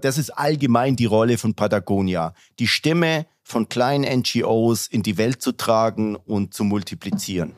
[0.00, 2.32] Das ist allgemein die Rolle von Patagonia.
[2.58, 7.52] Die Stimme von kleinen NGOs in die Welt zu tragen und zu multiplizieren.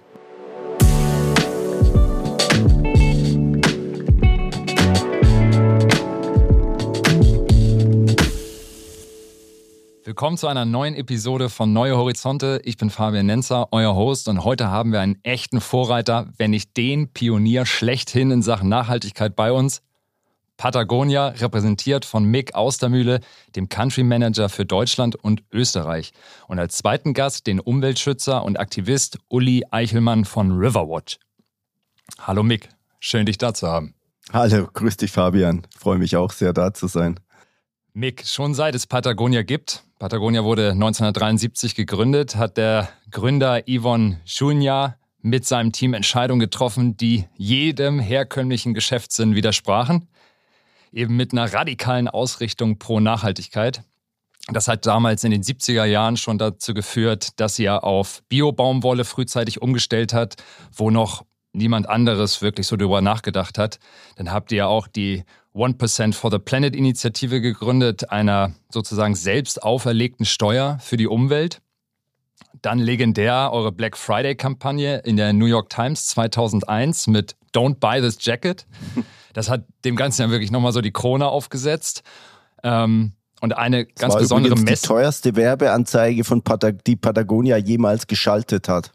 [10.05, 12.61] Willkommen zu einer neuen Episode von Neue Horizonte.
[12.65, 16.77] Ich bin Fabian Nenzer, euer Host, und heute haben wir einen echten Vorreiter, wenn nicht
[16.77, 19.81] den Pionier schlechthin in Sachen Nachhaltigkeit bei uns.
[20.63, 23.19] Patagonia, repräsentiert von Mick Austermühle,
[23.57, 26.13] dem Country Manager für Deutschland und Österreich.
[26.47, 31.19] Und als zweiten Gast den Umweltschützer und Aktivist Uli Eichelmann von Riverwatch.
[32.21, 32.69] Hallo Mick,
[33.01, 33.97] schön dich da zu haben.
[34.33, 35.67] Hallo, grüß dich Fabian.
[35.77, 37.19] Freue mich auch sehr da zu sein.
[37.93, 44.95] Mick, schon seit es Patagonia gibt, Patagonia wurde 1973 gegründet, hat der Gründer Yvonne Schunja
[45.23, 50.07] mit seinem Team Entscheidungen getroffen, die jedem herkömmlichen Geschäftssinn widersprachen.
[50.93, 53.83] Eben mit einer radikalen Ausrichtung pro Nachhaltigkeit.
[54.49, 59.05] Das hat damals in den 70er Jahren schon dazu geführt, dass sie ja auf Bio-Baumwolle
[59.05, 60.37] frühzeitig umgestellt hat,
[60.75, 63.79] wo noch niemand anderes wirklich so drüber nachgedacht hat.
[64.17, 69.63] Dann habt ihr ja auch die 1% for the Planet Initiative gegründet, einer sozusagen selbst
[69.63, 71.61] auferlegten Steuer für die Umwelt.
[72.63, 78.01] Dann legendär eure Black Friday Kampagne in der New York Times 2001 mit Don't Buy
[78.01, 78.67] This Jacket.
[79.33, 82.03] Das hat dem Ganzen ja wirklich nochmal so die Krone aufgesetzt.
[82.63, 84.83] Ähm, und eine das ganz besondere Message.
[84.83, 88.93] Die teuerste Werbeanzeige von Patag die Patagonia jemals geschaltet hat.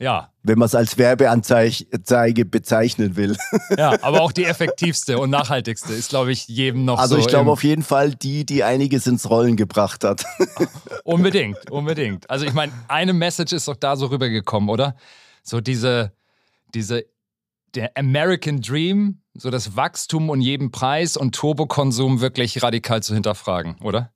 [0.00, 0.30] Ja.
[0.44, 3.36] Wenn man es als Werbeanzeige bezeichnen will.
[3.76, 7.16] Ja, aber auch die effektivste und nachhaltigste ist, glaube ich, jedem noch also so.
[7.16, 10.24] Also ich glaube auf jeden Fall die, die einiges ins Rollen gebracht hat.
[11.04, 12.28] Unbedingt, unbedingt.
[12.30, 14.96] Also ich meine, eine Message ist doch da so rübergekommen, oder?
[15.42, 16.12] So diese,
[16.74, 17.04] diese,
[17.74, 23.76] der American Dream, so das Wachstum und jeden Preis und Turbokonsum wirklich radikal zu hinterfragen,
[23.80, 24.12] oder?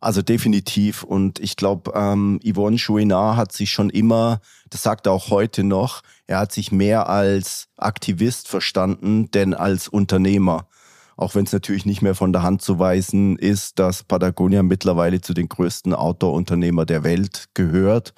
[0.00, 1.02] Also definitiv.
[1.02, 5.62] Und ich glaube, ähm, Yvonne Chouinard hat sich schon immer, das sagt er auch heute
[5.62, 10.68] noch, er hat sich mehr als Aktivist verstanden, denn als Unternehmer.
[11.16, 15.20] Auch wenn es natürlich nicht mehr von der Hand zu weisen ist, dass Patagonia mittlerweile
[15.20, 18.14] zu den größten Outdoor-Unternehmer der Welt gehört.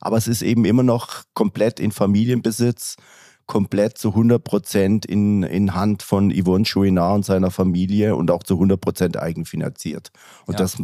[0.00, 2.96] Aber es ist eben immer noch komplett in Familienbesitz,
[3.46, 8.42] komplett zu 100 Prozent in, in Hand von Yvonne Chouinard und seiner Familie und auch
[8.42, 10.10] zu 100 Prozent eigenfinanziert.
[10.46, 10.58] Und ja.
[10.58, 10.78] das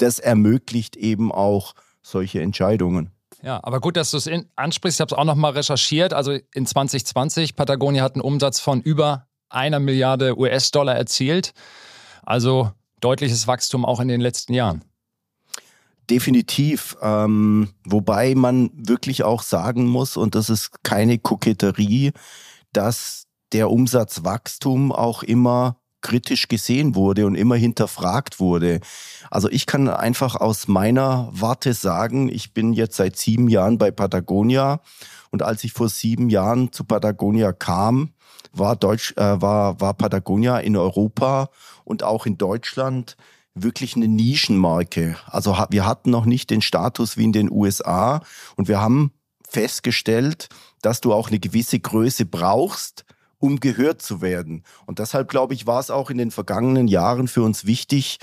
[0.00, 3.10] das ermöglicht eben auch solche Entscheidungen.
[3.42, 4.96] Ja, aber gut, dass du es ansprichst.
[4.96, 6.12] Ich habe es auch nochmal recherchiert.
[6.12, 11.52] Also in 2020, Patagonia hat einen Umsatz von über einer Milliarde US-Dollar erzielt.
[12.22, 12.70] Also
[13.00, 14.84] deutliches Wachstum auch in den letzten Jahren.
[16.10, 16.96] Definitiv.
[17.00, 22.12] Ähm, wobei man wirklich auch sagen muss, und das ist keine Koketterie,
[22.72, 28.80] dass der Umsatzwachstum auch immer kritisch gesehen wurde und immer hinterfragt wurde.
[29.30, 33.90] Also ich kann einfach aus meiner Warte sagen, ich bin jetzt seit sieben Jahren bei
[33.90, 34.80] Patagonia
[35.30, 38.14] und als ich vor sieben Jahren zu Patagonia kam,
[38.52, 41.50] war, Deutsch, äh, war, war Patagonia in Europa
[41.84, 43.16] und auch in Deutschland
[43.54, 45.16] wirklich eine Nischenmarke.
[45.26, 48.22] Also wir hatten noch nicht den Status wie in den USA
[48.56, 49.12] und wir haben
[49.48, 50.48] festgestellt,
[50.82, 53.04] dass du auch eine gewisse Größe brauchst,
[53.38, 54.64] um gehört zu werden.
[54.86, 58.18] Und deshalb, glaube ich, war es auch in den vergangenen Jahren für uns wichtig,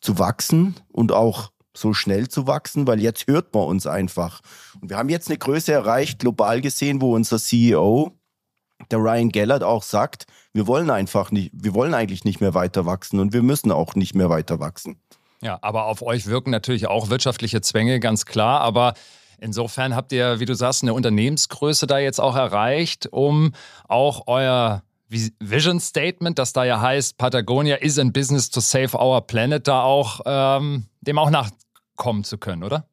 [0.00, 4.40] zu wachsen und auch so schnell zu wachsen, weil jetzt hört man uns einfach.
[4.80, 8.12] Und wir haben jetzt eine Größe erreicht, global gesehen, wo unser CEO,
[8.90, 12.86] der Ryan Gellert, auch sagt, wir wollen einfach nicht, wir wollen eigentlich nicht mehr weiter
[12.86, 15.00] wachsen und wir müssen auch nicht mehr weiter wachsen.
[15.40, 18.60] Ja, aber auf euch wirken natürlich auch wirtschaftliche Zwänge, ganz klar.
[18.60, 18.94] Aber
[19.42, 23.50] Insofern habt ihr, wie du sagst, eine Unternehmensgröße da jetzt auch erreicht, um
[23.88, 29.20] auch euer Vision Statement, das da ja heißt, Patagonia is in business to save our
[29.20, 32.86] planet, da auch ähm, dem auch nachkommen zu können, oder?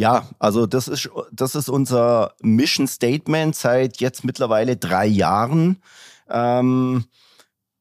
[0.00, 5.82] Ja, also das ist, das ist unser Mission Statement seit jetzt mittlerweile drei Jahren.
[6.30, 7.04] Ähm,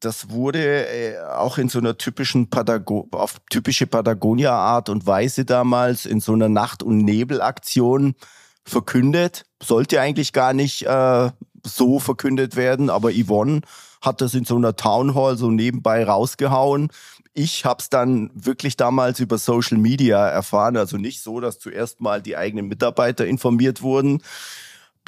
[0.01, 6.05] das wurde äh, auch in so einer typischen Patago auf typische Patagonia-Art und Weise damals
[6.05, 8.15] in so einer Nacht- und Nebelaktion
[8.65, 9.45] verkündet.
[9.63, 11.31] Sollte eigentlich gar nicht äh,
[11.65, 13.61] so verkündet werden, aber Yvonne
[14.01, 16.89] hat das in so einer Town Hall so nebenbei rausgehauen.
[17.33, 22.01] Ich habe es dann wirklich damals über Social Media erfahren, also nicht so, dass zuerst
[22.01, 24.21] mal die eigenen Mitarbeiter informiert wurden,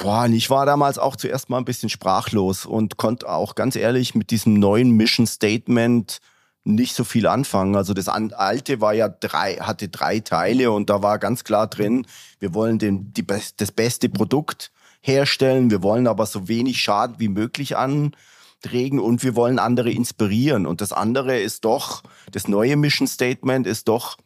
[0.02, 4.16] Boah, ich war damals auch zuerst mal ein bisschen sprachlos und konnte auch ganz ehrlich
[4.16, 6.18] mit diesem neuen Mission Statement
[6.64, 7.76] nicht so viel anfangen.
[7.76, 12.04] Also das alte war ja drei, hatte drei Teile und da war ganz klar drin,
[12.40, 14.72] wir wollen den, die, das beste Produkt
[15.02, 18.16] herstellen, wir wollen aber so wenig Schaden wie möglich an,
[18.62, 20.66] prägen und wir wollen andere inspirieren.
[20.66, 24.16] Und das andere ist doch, das neue Mission Statement ist doch,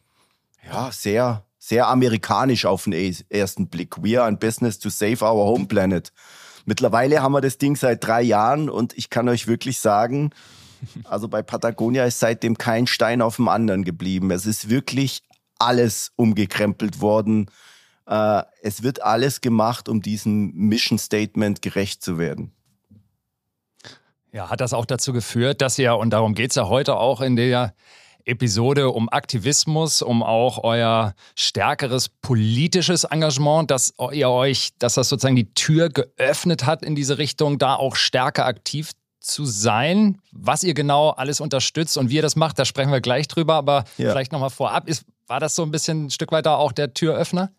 [0.71, 4.01] ja, sehr, sehr amerikanisch auf den ersten Blick.
[4.01, 6.13] We are in business to save our home planet.
[6.65, 10.31] Mittlerweile haben wir das Ding seit drei Jahren und ich kann euch wirklich sagen,
[11.05, 14.31] also bei Patagonia ist seitdem kein Stein auf dem anderen geblieben.
[14.31, 15.23] Es ist wirklich
[15.59, 17.49] alles umgekrempelt worden.
[18.05, 22.51] Äh, es wird alles gemacht, um diesem Mission Statement gerecht zu werden.
[24.37, 27.21] Ja, hat das auch dazu geführt, dass ihr, und darum geht es ja heute auch
[27.21, 27.73] in der
[28.23, 35.35] Episode um Aktivismus, um auch euer stärkeres politisches Engagement, dass ihr euch, dass das sozusagen
[35.35, 40.21] die Tür geöffnet hat in diese Richtung, da auch stärker aktiv zu sein.
[40.31, 43.55] Was ihr genau alles unterstützt und wie ihr das macht, da sprechen wir gleich drüber.
[43.55, 44.11] Aber ja.
[44.11, 47.49] vielleicht nochmal vorab, ist, war das so ein bisschen ein Stück weiter auch der Türöffner?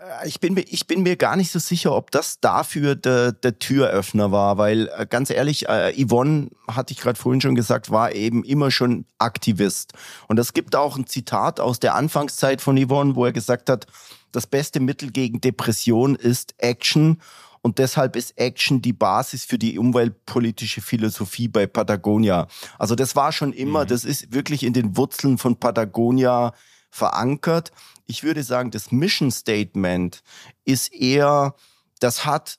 [0.00, 3.32] Äh, ich bin, mir, ich bin mir gar nicht so sicher, ob das dafür der,
[3.32, 7.90] der Türöffner war, weil äh, ganz ehrlich, äh, Yvonne, hatte ich gerade vorhin schon gesagt,
[7.90, 9.92] war eben immer schon Aktivist.
[10.28, 13.86] Und es gibt auch ein Zitat aus der Anfangszeit von Yvonne, wo er gesagt hat,
[14.32, 17.20] das beste Mittel gegen Depression ist Action.
[17.62, 22.46] Und deshalb ist Action die Basis für die umweltpolitische Philosophie bei Patagonia.
[22.78, 23.88] Also das war schon immer, mhm.
[23.88, 26.54] das ist wirklich in den Wurzeln von Patagonia
[26.90, 27.72] verankert.
[28.10, 30.24] Ich würde sagen, das Mission Statement
[30.64, 31.54] ist eher,
[32.00, 32.58] das hat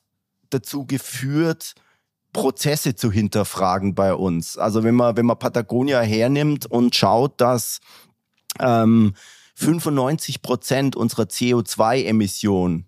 [0.50, 1.76] dazu geführt,
[2.32, 4.58] Prozesse zu hinterfragen bei uns.
[4.58, 7.82] Also wenn man, wenn man Patagonia hernimmt und schaut, dass
[8.60, 9.14] ähm,
[9.56, 12.88] 95 Prozent unserer CO2-Emissionen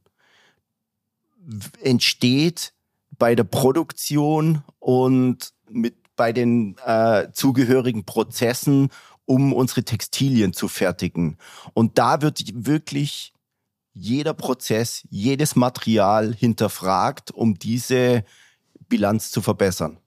[1.82, 2.74] entsteht
[3.20, 8.90] bei der Produktion und mit bei den äh, zugehörigen Prozessen
[9.26, 11.38] um unsere Textilien zu fertigen.
[11.74, 13.34] Und da wird wirklich
[13.94, 18.24] jeder Prozess, jedes Material hinterfragt, um diese
[18.90, 20.00] Bilanz zu verbessern.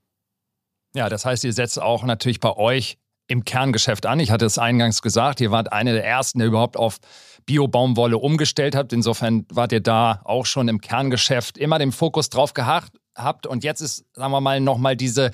[0.95, 2.99] Ja, das heißt, ihr setzt auch natürlich bei euch
[3.29, 4.21] im Kerngeschäft an.
[4.21, 6.99] Ich hatte es eingangs gesagt, ihr wart einer der ersten, der überhaupt auf
[7.45, 8.93] Bio-Baumwolle umgestellt habt.
[8.93, 13.47] Insofern wart ihr da auch schon im Kerngeschäft immer den Fokus drauf gehabt.
[13.47, 15.33] Und jetzt ist, sagen wir mal, nochmal diese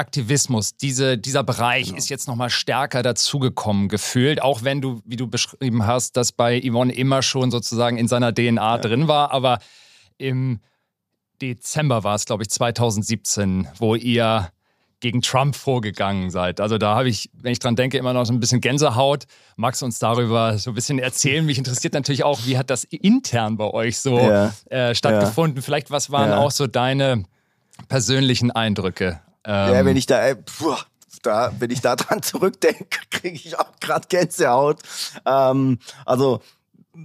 [0.00, 1.98] Aktivismus, diese, dieser Bereich genau.
[1.98, 6.60] ist jetzt nochmal stärker dazugekommen gefühlt, auch wenn du, wie du beschrieben hast, das bei
[6.60, 8.78] Yvonne immer schon sozusagen in seiner DNA ja.
[8.78, 9.58] drin war, aber
[10.16, 10.60] im
[11.42, 14.50] Dezember war es, glaube ich, 2017, wo ihr
[15.00, 16.60] gegen Trump vorgegangen seid.
[16.60, 19.24] Also da habe ich, wenn ich dran denke, immer noch so ein bisschen Gänsehaut.
[19.56, 21.44] Magst du uns darüber so ein bisschen erzählen?
[21.44, 24.52] Mich interessiert natürlich auch, wie hat das intern bei euch so ja.
[24.66, 25.56] äh, stattgefunden?
[25.56, 25.62] Ja.
[25.62, 26.38] Vielleicht, was waren ja.
[26.38, 27.24] auch so deine
[27.88, 30.76] persönlichen Eindrücke ähm, ja, wenn ich da, äh, puh,
[31.22, 34.80] da, wenn ich da dran zurückdenke, kriege ich auch gerade Gänsehaut.
[35.26, 36.40] Ähm, also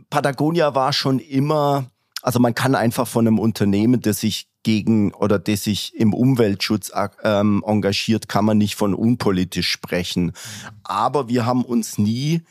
[0.09, 1.85] Patagonia war schon immer,
[2.21, 6.91] also man kann einfach von einem Unternehmen, das sich gegen oder das sich im Umweltschutz
[7.23, 10.33] ähm, engagiert, kann man nicht von unpolitisch sprechen.
[10.83, 12.41] Aber wir haben uns nie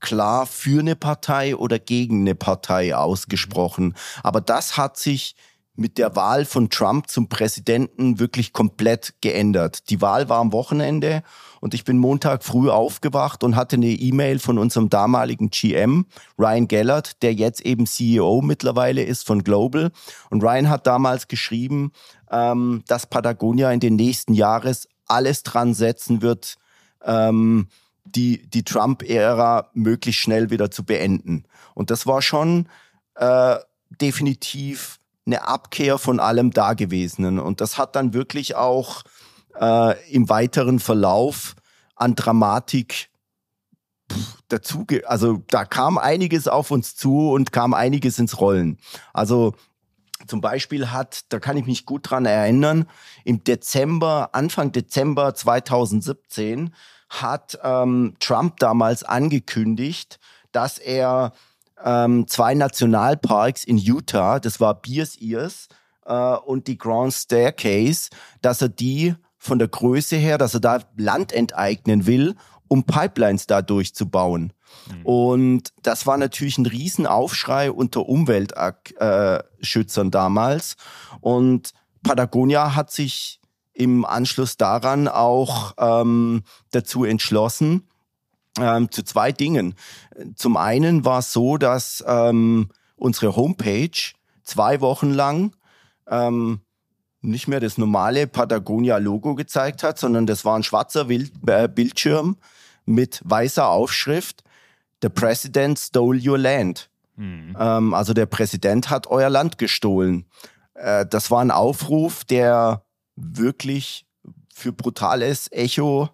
[0.00, 3.94] klar für eine Partei oder gegen eine Partei ausgesprochen.
[4.24, 5.36] Aber das hat sich
[5.80, 9.88] mit der Wahl von Trump zum Präsidenten wirklich komplett geändert.
[9.88, 11.22] Die Wahl war am Wochenende
[11.60, 16.04] und ich bin Montag früh aufgewacht und hatte eine E-Mail von unserem damaligen GM,
[16.38, 19.90] Ryan Gellert, der jetzt eben CEO mittlerweile ist von Global.
[20.28, 21.92] Und Ryan hat damals geschrieben,
[22.30, 24.76] ähm, dass Patagonia in den nächsten Jahren
[25.06, 26.56] alles dran setzen wird,
[27.02, 27.68] ähm,
[28.04, 31.44] die, die Trump-Ära möglichst schnell wieder zu beenden.
[31.74, 32.68] Und das war schon
[33.14, 33.56] äh,
[33.98, 34.99] definitiv
[35.30, 37.38] eine Abkehr von allem Dagewesenen.
[37.38, 39.02] Und das hat dann wirklich auch
[39.60, 41.54] äh, im weiteren Verlauf
[41.94, 43.10] an Dramatik
[44.48, 48.78] dazu, also da kam einiges auf uns zu und kam einiges ins Rollen.
[49.12, 49.54] Also
[50.26, 52.86] zum Beispiel hat, da kann ich mich gut dran erinnern,
[53.24, 56.74] im Dezember, Anfang Dezember 2017
[57.08, 60.18] hat ähm, Trump damals angekündigt,
[60.52, 61.32] dass er
[61.84, 65.68] ähm, zwei Nationalparks in Utah, das war Beers Ears
[66.06, 68.10] äh, und die Grand Staircase,
[68.42, 72.36] dass er die von der Größe her, dass er da Land enteignen will,
[72.68, 74.52] um Pipelines da durchzubauen.
[74.88, 75.06] Mhm.
[75.06, 80.76] Und das war natürlich ein Riesenaufschrei unter Umweltschützern äh, damals.
[81.20, 81.72] Und
[82.02, 83.40] Patagonia hat sich
[83.72, 87.88] im Anschluss daran auch ähm, dazu entschlossen,
[88.58, 89.74] ähm, zu zwei Dingen.
[90.34, 95.54] Zum einen war es so, dass ähm, unsere Homepage zwei Wochen lang
[96.08, 96.60] ähm,
[97.22, 102.38] nicht mehr das normale Patagonia-Logo gezeigt hat, sondern das war ein schwarzer Wild äh, Bildschirm
[102.86, 104.42] mit weißer Aufschrift
[105.02, 106.90] The President stole your land.
[107.16, 107.56] Mhm.
[107.58, 110.26] Ähm, also der Präsident hat euer Land gestohlen.
[110.74, 112.84] Äh, das war ein Aufruf, der
[113.16, 114.06] wirklich
[114.54, 116.10] für brutales Echo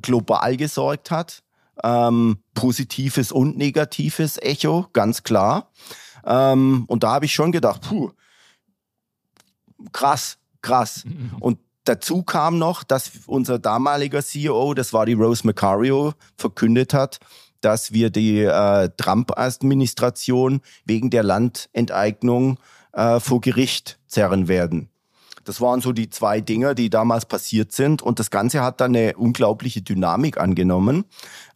[0.00, 1.42] global gesorgt hat.
[1.82, 5.70] Ähm, positives und negatives Echo, ganz klar.
[6.24, 8.10] Ähm, und da habe ich schon gedacht, puh,
[9.92, 11.04] krass, krass.
[11.04, 11.32] Mhm.
[11.40, 17.18] Und dazu kam noch, dass unser damaliger CEO, das war die Rose Macario, verkündet hat,
[17.60, 22.58] dass wir die äh, Trump-Administration wegen der Landenteignung
[22.92, 24.91] äh, vor Gericht zerren werden.
[25.44, 28.02] Das waren so die zwei Dinge, die damals passiert sind.
[28.02, 31.04] Und das Ganze hat dann eine unglaubliche Dynamik angenommen,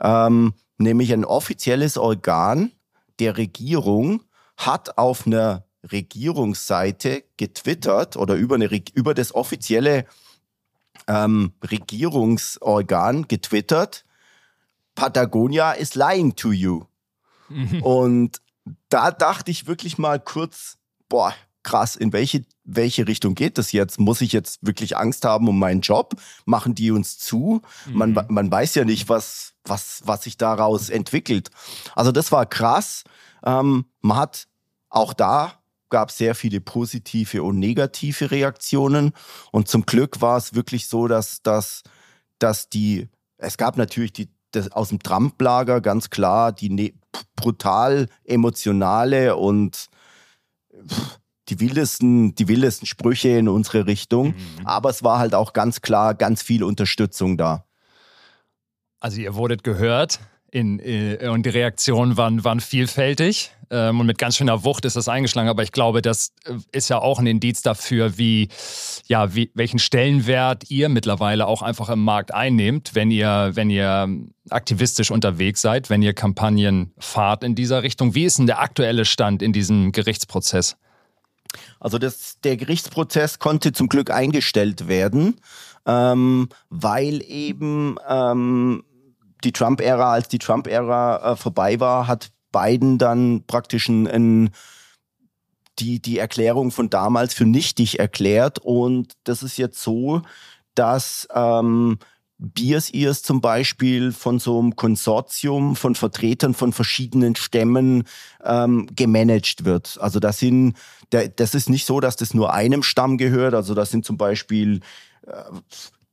[0.01, 2.73] ähm, nämlich ein offizielles Organ
[3.19, 4.23] der Regierung
[4.57, 10.07] hat auf einer Regierungsseite getwittert oder über, eine, über das offizielle
[11.07, 14.05] ähm, Regierungsorgan getwittert,
[14.95, 16.85] Patagonia is lying to you.
[17.49, 17.83] Mhm.
[17.83, 18.43] Und
[18.89, 20.79] da dachte ich wirklich mal kurz,
[21.09, 21.35] boah,
[21.67, 23.99] krass, in welche, welche Richtung geht das jetzt?
[23.99, 26.15] Muss ich jetzt wirklich Angst haben um meinen Job?
[26.47, 27.61] Machen die uns zu?
[27.87, 27.99] Mhm.
[27.99, 31.51] Man, man weiß ja nicht, was, was, was sich daraus entwickelt.
[31.95, 33.03] Also das war krass.
[33.45, 34.47] Ähm, man hat
[34.89, 35.55] auch da
[35.89, 39.13] gab sehr viele positive und negative Reaktionen.
[39.53, 41.83] Und zum Glück war es wirklich so, dass, dass,
[42.39, 43.09] dass die,
[43.39, 46.95] es gab natürlich die, das, aus dem Trump-Lager ganz klar die ne,
[47.35, 49.89] brutal emotionale und
[51.49, 54.29] die wildesten, die wildesten Sprüche in unsere Richtung.
[54.29, 54.67] Mhm.
[54.67, 57.65] Aber es war halt auch ganz klar ganz viel Unterstützung da.
[59.01, 64.07] Also ihr wurdet gehört in, in, äh, und die Reaktionen waren, waren vielfältig ähm, und
[64.07, 65.49] mit ganz schöner Wucht ist das eingeschlagen.
[65.49, 68.49] Aber ich glaube, das äh, ist ja auch ein Indiz dafür, wie,
[69.07, 74.09] ja, wie, welchen Stellenwert ihr mittlerweile auch einfach im Markt einnehmt, wenn ihr, wenn ihr
[74.51, 78.15] aktivistisch unterwegs seid, wenn ihr Kampagnen fahrt in dieser Richtung.
[78.15, 80.77] Wie ist denn der aktuelle Stand in diesem Gerichtsprozess?
[81.81, 85.41] Also das, der Gerichtsprozess konnte zum Glück eingestellt werden,
[85.87, 88.85] ähm, weil eben ähm,
[89.45, 94.51] die Trump-Ära, als die Trump-Ära äh, vorbei war, hat Biden dann praktisch ein,
[95.79, 98.59] die, die Erklärung von damals für nichtig erklärt.
[98.59, 100.23] Und das ist jetzt so,
[100.75, 101.99] dass ähm,
[102.39, 108.05] Beers Ears zum Beispiel von so einem Konsortium von Vertretern von verschiedenen Stämmen
[108.45, 109.97] ähm, gemanagt wird.
[110.01, 110.75] Also das sind,
[111.11, 113.55] das ist nicht so, dass das nur einem Stamm gehört.
[113.55, 114.81] Also das sind zum Beispiel
[115.27, 115.33] äh,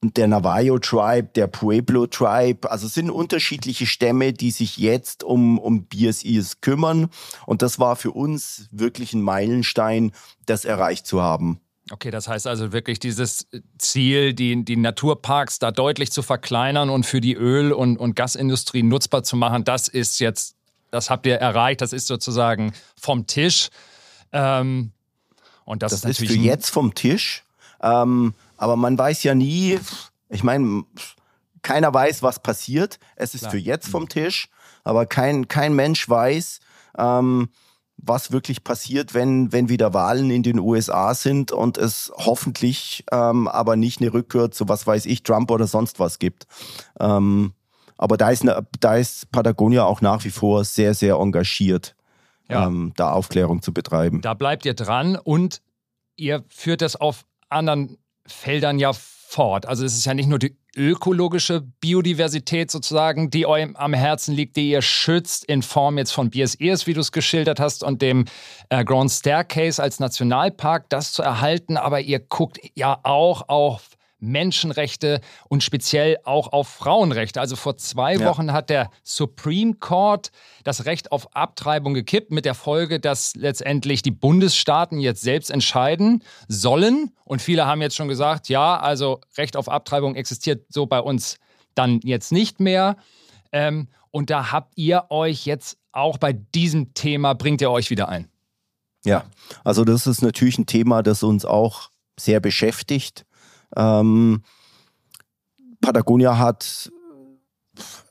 [0.01, 2.71] der Navajo Tribe, der Pueblo Tribe.
[2.71, 7.09] Also es sind unterschiedliche Stämme, die sich jetzt um, um BSIs kümmern.
[7.45, 10.11] Und das war für uns wirklich ein Meilenstein,
[10.45, 11.59] das erreicht zu haben.
[11.93, 13.45] Okay, das heißt also wirklich dieses
[13.77, 18.81] Ziel, die, die Naturparks da deutlich zu verkleinern und für die Öl- und, und Gasindustrie
[18.81, 20.55] nutzbar zu machen, das ist jetzt,
[20.89, 23.69] das habt ihr erreicht, das ist sozusagen vom Tisch.
[24.31, 24.91] Ähm,
[25.65, 27.43] und das, das ist, ist für jetzt vom Tisch.
[27.79, 29.79] Ähm, aber man weiß ja nie,
[30.29, 30.85] ich meine,
[31.61, 32.97] keiner weiß, was passiert.
[33.15, 33.51] Es ist Klar.
[33.51, 34.49] für jetzt vom Tisch,
[34.83, 36.59] aber kein, kein Mensch weiß,
[36.97, 37.49] ähm,
[37.97, 43.47] was wirklich passiert, wenn, wenn wieder Wahlen in den USA sind und es hoffentlich ähm,
[43.47, 46.47] aber nicht eine Rückkehr zu, was weiß ich, Trump oder sonst was gibt.
[46.99, 47.53] Ähm,
[47.97, 51.95] aber da ist, eine, da ist Patagonia auch nach wie vor sehr, sehr engagiert,
[52.49, 52.67] ja.
[52.67, 54.21] ähm, da Aufklärung zu betreiben.
[54.21, 55.61] Da bleibt ihr dran und
[56.15, 58.91] ihr führt das auf anderen Feldern ja
[59.33, 59.67] fort.
[59.67, 64.55] Also es ist ja nicht nur die ökologische Biodiversität sozusagen, die euch am Herzen liegt,
[64.55, 68.25] die ihr schützt in Form jetzt von BSEs, wie du es geschildert hast, und dem
[68.69, 71.77] äh, Grand Staircase als Nationalpark, das zu erhalten.
[71.77, 73.89] Aber ihr guckt ja auch auf
[74.23, 77.39] Menschenrechte und speziell auch auf Frauenrechte.
[77.39, 78.25] Also vor zwei ja.
[78.25, 80.31] Wochen hat der Supreme Court
[80.63, 86.23] das Recht auf Abtreibung gekippt, mit der Folge, dass letztendlich die Bundesstaaten jetzt selbst entscheiden
[86.47, 87.11] sollen.
[87.25, 91.37] Und viele haben jetzt schon gesagt, ja, also Recht auf Abtreibung existiert so bei uns
[91.75, 92.97] dann jetzt nicht mehr.
[93.51, 98.09] Ähm, und da habt ihr euch jetzt auch bei diesem Thema, bringt ihr euch wieder
[98.09, 98.29] ein.
[99.05, 99.25] Ja,
[99.63, 103.25] also das ist natürlich ein Thema, das uns auch sehr beschäftigt.
[103.75, 104.43] Ähm,
[105.81, 106.91] Patagonia hat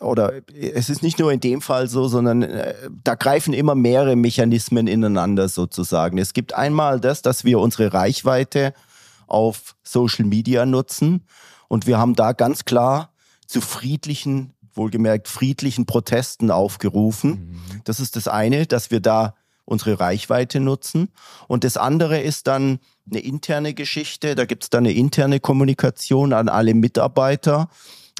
[0.00, 4.16] oder es ist nicht nur in dem Fall so, sondern äh, da greifen immer mehrere
[4.16, 6.18] Mechanismen ineinander sozusagen.
[6.18, 8.74] Es gibt einmal das, dass wir unsere Reichweite
[9.26, 11.24] auf Social Media nutzen
[11.68, 13.12] und wir haben da ganz klar
[13.46, 17.30] zu friedlichen, wohlgemerkt friedlichen Protesten aufgerufen.
[17.30, 17.80] Mhm.
[17.84, 21.08] Das ist das eine, dass wir da unsere Reichweite nutzen.
[21.48, 22.78] Und das andere ist dann
[23.10, 24.34] eine interne Geschichte.
[24.34, 27.68] Da gibt es dann eine interne Kommunikation an alle Mitarbeiter,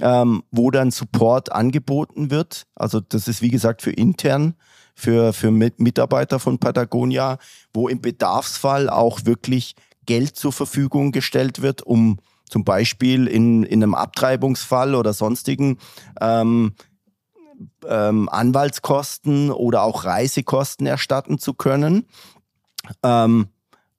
[0.00, 2.66] ähm, wo dann Support angeboten wird.
[2.74, 4.54] Also das ist wie gesagt für intern,
[4.94, 7.38] für, für Mitarbeiter von Patagonia,
[7.72, 9.74] wo im Bedarfsfall auch wirklich
[10.06, 12.18] Geld zur Verfügung gestellt wird, um
[12.48, 15.78] zum Beispiel in, in einem Abtreibungsfall oder sonstigen
[16.20, 16.74] ähm,
[17.86, 22.06] ähm, Anwaltskosten oder auch Reisekosten erstatten zu können.
[23.02, 23.48] Ähm,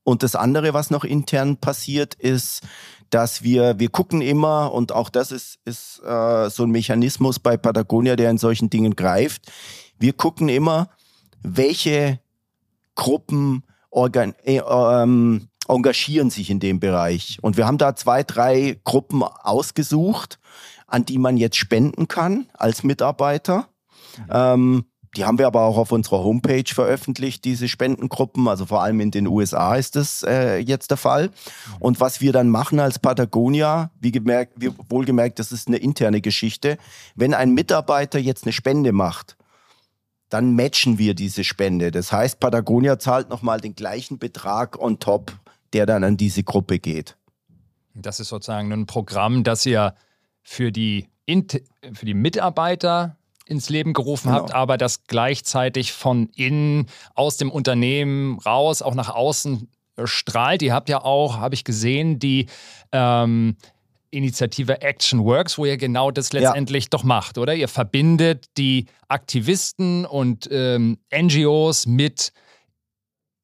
[0.03, 2.62] und das andere, was noch intern passiert, ist,
[3.10, 7.58] dass wir, wir gucken immer, und auch das ist, ist äh, so ein Mechanismus bei
[7.58, 9.51] Patagonia, der in solchen Dingen greift,
[10.00, 10.89] wir gucken immer,
[11.41, 12.20] welche
[12.96, 17.38] Gruppen organ, äh, ähm, engagieren sich in dem Bereich.
[17.41, 20.39] Und wir haben da zwei, drei Gruppen ausgesucht,
[20.93, 23.67] an die man jetzt spenden kann als Mitarbeiter.
[24.17, 24.25] Mhm.
[24.29, 24.85] Ähm,
[25.17, 28.47] die haben wir aber auch auf unserer Homepage veröffentlicht, diese Spendengruppen.
[28.47, 31.31] Also vor allem in den USA ist das äh, jetzt der Fall.
[31.79, 36.21] Und was wir dann machen als Patagonia, wie, gemerkt, wie wohlgemerkt, das ist eine interne
[36.21, 36.77] Geschichte.
[37.15, 39.35] Wenn ein Mitarbeiter jetzt eine Spende macht,
[40.29, 41.89] dann matchen wir diese Spende.
[41.89, 45.31] Das heißt, Patagonia zahlt nochmal den gleichen Betrag on top,
[45.73, 47.17] der dann an diese Gruppe geht.
[47.95, 49.95] Das ist sozusagen ein Programm, das ihr
[50.43, 51.07] für die,
[51.93, 54.41] für die Mitarbeiter ins Leben gerufen genau.
[54.41, 60.62] habt, aber das gleichzeitig von innen aus dem Unternehmen raus, auch nach außen äh, strahlt.
[60.62, 62.47] Ihr habt ja auch, habe ich gesehen, die
[62.91, 63.57] ähm,
[64.12, 66.89] Initiative Action Works, wo ihr genau das letztendlich ja.
[66.91, 67.55] doch macht, oder?
[67.55, 72.31] Ihr verbindet die Aktivisten und ähm, NGOs mit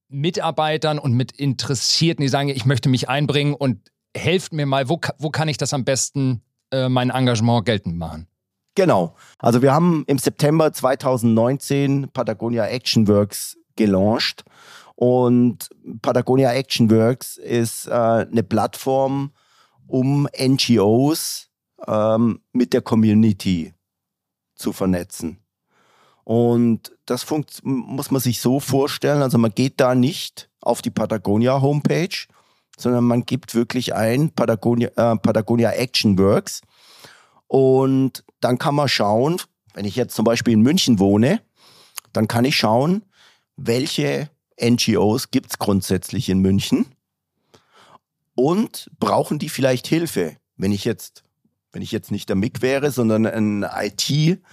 [0.09, 3.79] Mitarbeitern und mit Interessierten, die sagen, ich möchte mich einbringen und
[4.15, 6.41] helft mir mal, wo, wo kann ich das am besten
[6.71, 8.27] äh, mein Engagement geltend machen?
[8.75, 9.15] Genau.
[9.39, 14.43] Also wir haben im September 2019 Patagonia Action Works gelauncht.
[14.95, 15.69] Und
[16.01, 19.31] Patagonia Action Works ist äh, eine Plattform,
[19.87, 21.49] um NGOs
[21.87, 23.73] ähm, mit der Community
[24.55, 25.39] zu vernetzen.
[26.23, 27.25] Und das
[27.63, 29.23] muss man sich so vorstellen.
[29.23, 32.27] Also man geht da nicht auf die Patagonia Homepage,
[32.79, 36.61] sondern man gibt wirklich ein Patagonia, äh, Patagonia Action Works
[37.47, 39.41] und dann kann man schauen,
[39.73, 41.41] wenn ich jetzt zum Beispiel in München wohne,
[42.13, 43.03] dann kann ich schauen,
[43.55, 44.29] welche
[44.61, 46.85] NGOs gibt es grundsätzlich in München
[48.35, 50.37] und brauchen die vielleicht Hilfe?
[50.57, 51.23] Wenn ich jetzt,
[51.71, 54.51] wenn ich jetzt nicht der MIG wäre, sondern ein IT-Experte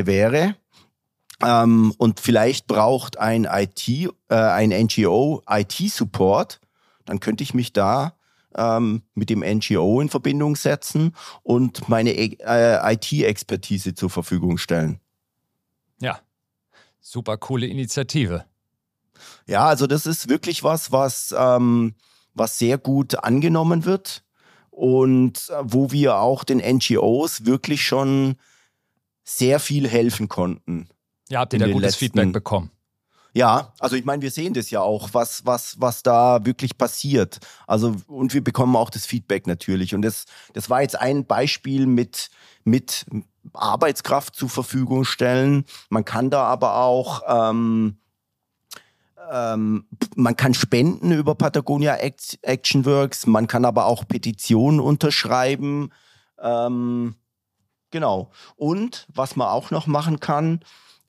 [0.00, 0.56] ähm, wäre,
[1.44, 6.60] ähm, und vielleicht braucht ein IT, äh, ein NGO IT-Support,
[7.04, 8.14] dann könnte ich mich da
[8.56, 14.98] ähm, mit dem NGO in Verbindung setzen und meine äh, IT-Expertise zur Verfügung stellen.
[16.00, 16.18] Ja,
[17.00, 18.44] super coole Initiative.
[19.46, 21.94] Ja, also das ist wirklich was, was, ähm,
[22.34, 24.24] was sehr gut angenommen wird
[24.70, 28.36] und äh, wo wir auch den NGOs wirklich schon
[29.24, 30.88] sehr viel helfen konnten.
[31.28, 32.70] Ja, habt ihr da gutes letzten, Feedback bekommen?
[33.34, 37.38] Ja, also ich meine, wir sehen das ja auch, was, was, was da wirklich passiert.
[37.66, 39.94] Also, und wir bekommen auch das Feedback natürlich.
[39.94, 42.30] Und das, das war jetzt ein Beispiel mit,
[42.64, 43.04] mit
[43.52, 45.64] Arbeitskraft zur Verfügung stellen.
[45.90, 47.98] Man kann da aber auch, ähm,
[49.30, 49.86] ähm,
[50.16, 55.90] man kann spenden über Patagonia Action Works, man kann aber auch Petitionen unterschreiben.
[56.40, 57.14] Ähm,
[57.90, 58.30] genau.
[58.56, 60.60] Und was man auch noch machen kann,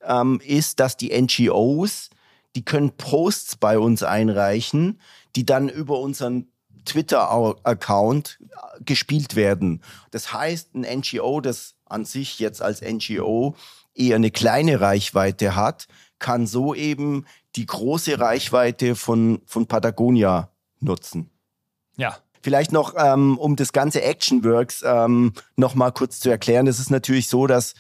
[0.04, 2.10] ähm, ist, dass die NGOs,
[2.56, 5.00] die können Posts bei uns einreichen,
[5.36, 6.48] die dann über unseren
[6.86, 9.82] Twitter-Account äh, gespielt werden.
[10.12, 13.56] Das heißt, ein NGO, das an sich jetzt als NGO
[13.94, 15.88] eher eine kleine Reichweite hat,
[16.20, 21.30] kann so eben die große Reichweite von, von Patagonia nutzen.
[21.98, 22.18] Ja.
[22.42, 26.68] Vielleicht noch, ähm, um das ganze Actionworks ähm, noch mal kurz zu erklären.
[26.68, 27.74] Es ist natürlich so, dass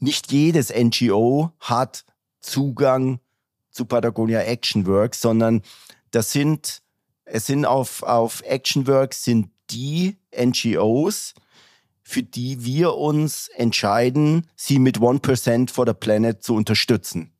[0.00, 2.04] nicht jedes NGO hat
[2.40, 3.20] Zugang
[3.70, 5.62] zu Patagonia Action Works, sondern
[6.10, 6.82] das sind,
[7.24, 11.34] es sind auf, auf Action Works sind die NGOs,
[12.02, 17.32] für die wir uns entscheiden, sie mit 1% for the Planet zu unterstützen.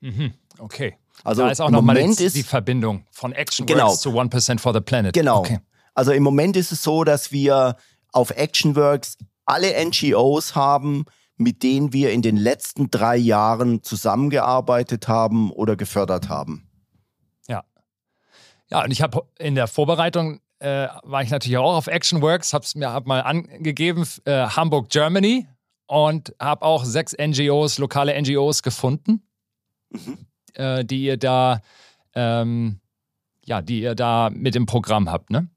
[0.00, 0.34] Mhm.
[0.58, 0.96] Okay.
[1.24, 3.88] Also da ist auch nochmal die Verbindung von Action genau.
[3.88, 5.12] Works zu 1% for the Planet.
[5.12, 5.40] Genau.
[5.40, 5.58] Okay.
[5.94, 7.76] Also im Moment ist es so, dass wir
[8.12, 11.04] auf ActionWorks alle NGOs haben,
[11.40, 16.68] mit denen wir in den letzten drei Jahren zusammengearbeitet haben oder gefördert haben.
[17.48, 17.64] Ja.
[18.68, 22.64] Ja, und ich habe in der Vorbereitung äh, war ich natürlich auch auf ActionWorks, habe
[22.66, 25.48] es mir hab mal angegeben, äh, Hamburg, Germany
[25.86, 29.22] und habe auch sechs NGOs, lokale NGOs gefunden,
[29.88, 30.18] mhm.
[30.52, 31.62] äh, die ihr da,
[32.14, 32.80] ähm,
[33.46, 35.48] ja, die ihr da mit im Programm habt, ne?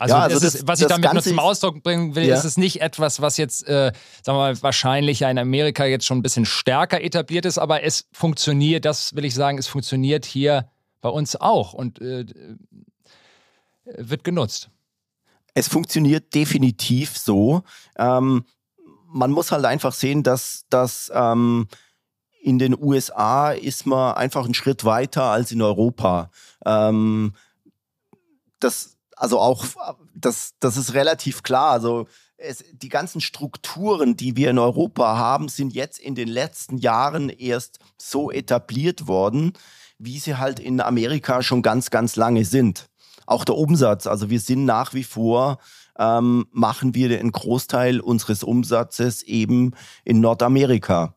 [0.00, 2.34] Also, ja, also das, was ich damit nur zum Ausdruck bringen will, ja.
[2.34, 6.06] ist es nicht etwas, was jetzt, äh, sagen wir mal, wahrscheinlich ja in Amerika jetzt
[6.06, 10.24] schon ein bisschen stärker etabliert ist, aber es funktioniert, das will ich sagen, es funktioniert
[10.24, 10.70] hier
[11.02, 12.24] bei uns auch und äh,
[13.84, 14.70] wird genutzt.
[15.52, 17.62] Es funktioniert definitiv so.
[17.98, 18.46] Ähm,
[19.06, 21.68] man muss halt einfach sehen, dass, dass ähm,
[22.40, 26.30] in den USA ist man einfach einen Schritt weiter als in Europa.
[26.64, 27.34] Ähm,
[28.60, 29.66] das, also auch,
[30.14, 31.72] das, das ist relativ klar.
[31.72, 32.06] Also
[32.38, 37.28] es, die ganzen Strukturen, die wir in Europa haben, sind jetzt in den letzten Jahren
[37.28, 39.52] erst so etabliert worden,
[39.98, 42.88] wie sie halt in Amerika schon ganz, ganz lange sind.
[43.26, 45.58] Auch der Umsatz, also wir sind nach wie vor,
[45.98, 51.14] ähm, machen wir den Großteil unseres Umsatzes eben in Nordamerika.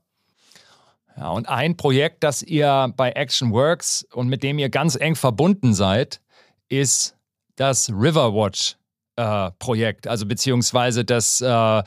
[1.16, 5.16] Ja, und ein Projekt, das ihr bei Action Works und mit dem ihr ganz eng
[5.16, 6.20] verbunden seid,
[6.68, 7.16] ist
[7.56, 8.76] das Riverwatch
[9.16, 11.84] äh, Projekt, also beziehungsweise das, äh,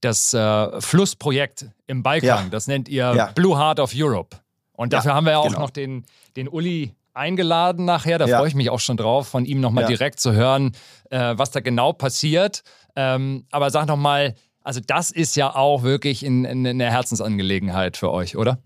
[0.00, 2.44] das äh, Flussprojekt im Balkan.
[2.44, 2.50] Ja.
[2.50, 3.26] Das nennt ihr ja.
[3.34, 4.36] Blue Heart of Europe.
[4.72, 5.60] Und dafür ja, haben wir ja auch genau.
[5.60, 6.04] noch den,
[6.36, 8.18] den Uli eingeladen nachher.
[8.18, 10.72] Da freue ich mich auch schon drauf, von ihm nochmal direkt zu hören,
[11.10, 12.62] äh, was da genau passiert.
[12.94, 18.12] Ähm, aber sag nochmal, also das ist ja auch wirklich in, in, eine Herzensangelegenheit für
[18.12, 18.58] euch, oder?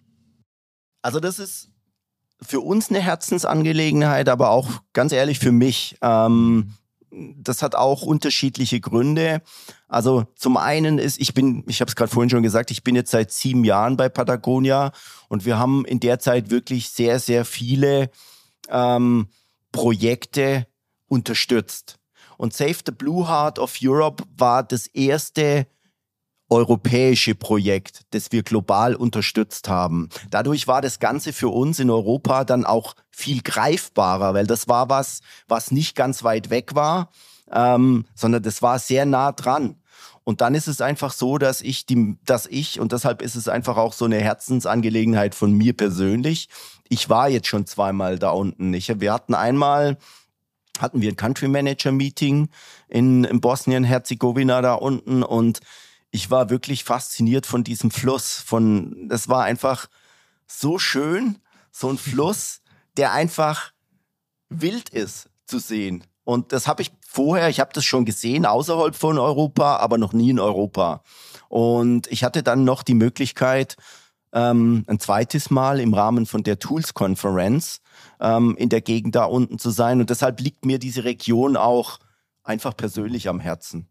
[1.01, 1.72] Also das ist
[2.42, 5.96] für uns eine Herzensangelegenheit, aber auch ganz ehrlich für mich.
[6.02, 6.74] Ähm,
[7.11, 9.42] das hat auch unterschiedliche Gründe.
[9.88, 12.94] Also zum einen ist, ich bin, ich habe es gerade vorhin schon gesagt, ich bin
[12.94, 14.92] jetzt seit sieben Jahren bei Patagonia
[15.28, 18.11] und wir haben in der Zeit wirklich sehr, sehr viele
[18.70, 19.28] ähm,
[19.72, 20.66] Projekte
[21.09, 21.98] unterstützt.
[22.38, 25.66] Und Save the Blue Heart of Europe war das erste
[26.53, 30.11] europäische Projekt, das wir global unterstützt haben.
[30.31, 34.91] Dadurch war das Ganze für uns in Europa dann auch viel greifbarer, weil das war
[34.91, 37.09] was, was nicht ganz weit weg war,
[37.51, 39.77] ähm, sondern das war sehr nah dran.
[40.25, 43.49] Und dann ist es einfach so, dass ich die, dass ich, und deshalb ist es
[43.49, 46.51] einfach auch so eine Herzensangelegenheit von mir persönlich.
[46.91, 48.75] Ich war jetzt schon zweimal da unten.
[48.75, 49.97] Ich, wir hatten einmal,
[50.79, 52.51] hatten wir ein Country Manager Meeting
[52.88, 55.61] in, in Bosnien-Herzegowina da unten und
[56.12, 58.35] ich war wirklich fasziniert von diesem Fluss.
[58.35, 59.88] Von, das war einfach
[60.46, 61.38] so schön,
[61.72, 62.61] so ein Fluss,
[62.98, 63.72] der einfach
[64.51, 66.05] wild ist zu sehen.
[66.25, 70.12] Und das habe ich vorher, ich habe das schon gesehen außerhalb von Europa, aber noch
[70.12, 71.03] nie in Europa.
[71.48, 73.77] Und ich hatte dann noch die Möglichkeit,
[74.35, 77.81] ähm, ein zweites Mal im Rahmen von der Tools Conference
[78.20, 80.01] ähm, in der Gegend da unten zu sein.
[80.01, 81.98] Und deshalb liegt mir diese Region auch
[82.44, 83.88] einfach persönlich am Herzen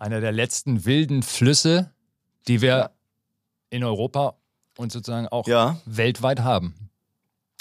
[0.00, 1.92] einer der letzten wilden Flüsse,
[2.48, 2.90] die wir
[3.68, 4.36] in Europa
[4.78, 5.78] und sozusagen auch ja.
[5.84, 6.90] weltweit haben.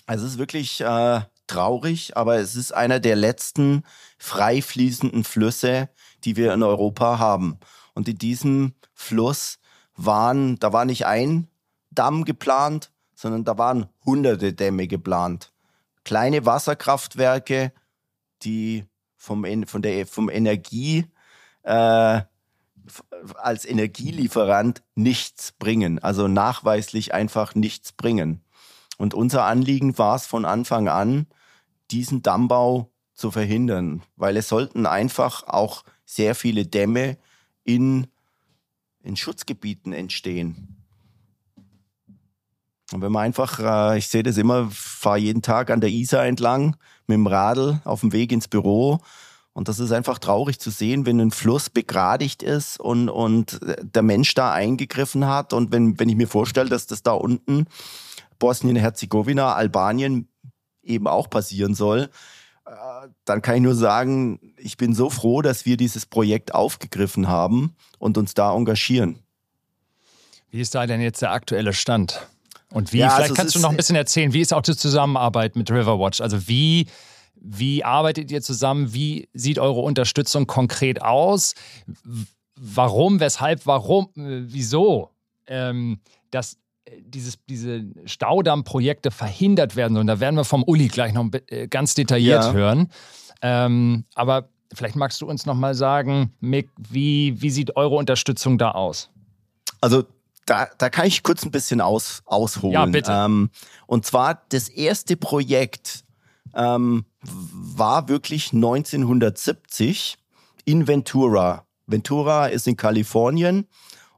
[0.05, 3.83] Also es ist wirklich äh, traurig, aber es ist einer der letzten
[4.17, 5.89] frei fließenden Flüsse,
[6.23, 7.59] die wir in Europa haben.
[7.93, 9.59] Und in diesem Fluss
[9.95, 11.47] waren, da war nicht ein
[11.91, 15.51] Damm geplant, sondern da waren hunderte Dämme geplant.
[16.05, 17.73] Kleine Wasserkraftwerke,
[18.43, 18.85] die
[19.17, 21.05] vom, von der, vom Energie
[21.63, 22.21] äh,
[23.35, 28.41] als Energielieferant nichts bringen, also nachweislich einfach nichts bringen.
[28.97, 31.27] Und unser Anliegen war es von Anfang an,
[31.91, 37.17] diesen Dammbau zu verhindern, weil es sollten einfach auch sehr viele Dämme
[37.63, 38.07] in,
[39.01, 40.75] in Schutzgebieten entstehen.
[42.91, 46.25] Und wenn man einfach, äh, ich sehe das immer, fahre jeden Tag an der Isar
[46.25, 48.99] entlang mit dem Radl auf dem Weg ins Büro
[49.53, 54.03] und das ist einfach traurig zu sehen, wenn ein Fluss begradigt ist und, und der
[54.03, 55.53] Mensch da eingegriffen hat.
[55.53, 57.65] Und wenn, wenn ich mir vorstelle, dass das da unten
[58.37, 60.29] Bosnien-Herzegowina, Albanien
[60.83, 62.09] eben auch passieren soll,
[62.65, 62.71] äh,
[63.25, 67.75] dann kann ich nur sagen, ich bin so froh, dass wir dieses Projekt aufgegriffen haben
[67.97, 69.19] und uns da engagieren.
[70.51, 72.27] Wie ist da denn jetzt der aktuelle Stand?
[72.71, 74.75] Und wie, ja, vielleicht also kannst du noch ein bisschen erzählen, wie ist auch die
[74.75, 76.21] Zusammenarbeit mit Riverwatch?
[76.21, 76.87] Also wie
[77.41, 78.93] wie arbeitet ihr zusammen?
[78.93, 81.55] Wie sieht eure Unterstützung konkret aus?
[82.55, 85.11] Warum, weshalb, warum, äh, wieso?
[85.47, 85.99] Ähm,
[86.31, 90.07] dass äh, dieses, diese Staudammprojekte verhindert werden sollen.
[90.07, 92.53] Da werden wir vom Uli gleich noch äh, ganz detailliert ja.
[92.53, 92.91] hören.
[93.41, 98.57] Ähm, aber vielleicht magst du uns noch mal sagen, Mick, wie, wie sieht eure Unterstützung
[98.57, 99.09] da aus?
[99.81, 100.03] Also
[100.45, 102.73] da, da kann ich kurz ein bisschen aus, ausholen.
[102.73, 103.11] Ja, bitte.
[103.11, 103.49] Ähm,
[103.87, 106.03] und zwar das erste Projekt,
[106.55, 110.17] ähm, war wirklich 1970
[110.65, 111.65] in Ventura.
[111.87, 113.67] Ventura ist in Kalifornien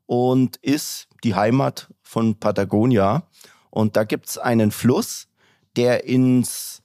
[0.06, 3.24] und ist die Heimat von Patagonia.
[3.70, 5.28] Und da gibt es einen Fluss,
[5.76, 6.82] der ins,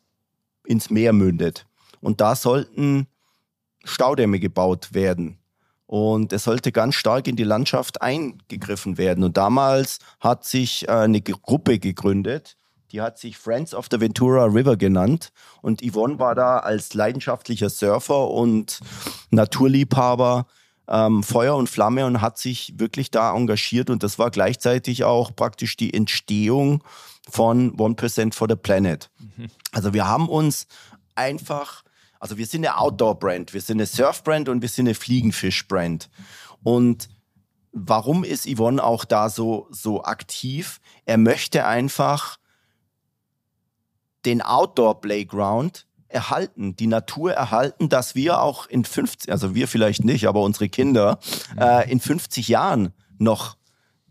[0.64, 1.66] ins Meer mündet.
[2.00, 3.08] Und da sollten
[3.84, 5.38] Staudämme gebaut werden.
[5.86, 9.22] Und es sollte ganz stark in die Landschaft eingegriffen werden.
[9.22, 12.56] Und damals hat sich äh, eine Gruppe gegründet,
[12.92, 15.32] Die hat sich Friends of the Ventura River genannt.
[15.62, 18.80] Und Yvonne war da als leidenschaftlicher Surfer und
[19.30, 20.46] Naturliebhaber
[20.88, 23.90] ähm, Feuer und Flamme und hat sich wirklich da engagiert.
[23.90, 26.82] Und das war gleichzeitig auch praktisch die Entstehung
[27.28, 29.10] von 1% for the Planet.
[29.18, 29.48] Mhm.
[29.72, 30.66] Also wir haben uns
[31.14, 31.82] einfach,
[32.20, 36.08] also wir sind eine Outdoor-Brand, wir sind eine Surf-Brand und wir sind eine Fliegenfisch-Brand.
[36.62, 37.08] Und
[37.72, 40.80] warum ist Yvonne auch da so, so aktiv?
[41.04, 42.38] Er möchte einfach
[44.26, 50.26] den Outdoor-Playground erhalten, die Natur erhalten, dass wir auch in 50, also wir vielleicht nicht,
[50.26, 51.18] aber unsere Kinder
[51.58, 53.56] äh, in 50 Jahren noch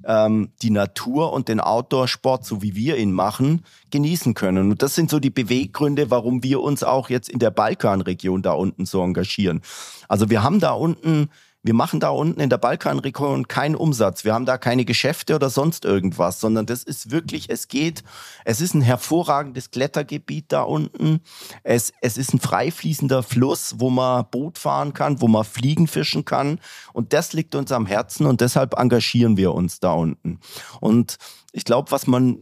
[0.06, 4.72] ähm, die Natur und den Outdoor-Sport, so wie wir ihn machen, genießen können.
[4.72, 8.54] Und das sind so die Beweggründe, warum wir uns auch jetzt in der Balkanregion da
[8.54, 9.62] unten so engagieren.
[10.08, 11.30] Also wir haben da unten
[11.66, 14.24] wir machen da unten in der Balkanregion keinen Umsatz.
[14.24, 18.04] Wir haben da keine Geschäfte oder sonst irgendwas, sondern das ist wirklich, es geht,
[18.44, 21.22] es ist ein hervorragendes Klettergebiet da unten.
[21.64, 25.88] Es, es ist ein frei fließender Fluss, wo man Boot fahren kann, wo man Fliegen
[25.88, 26.60] fischen kann.
[26.94, 30.40] Und das liegt uns am Herzen und deshalb engagieren wir uns da unten.
[30.82, 31.18] Und
[31.52, 32.38] ich glaube, was man,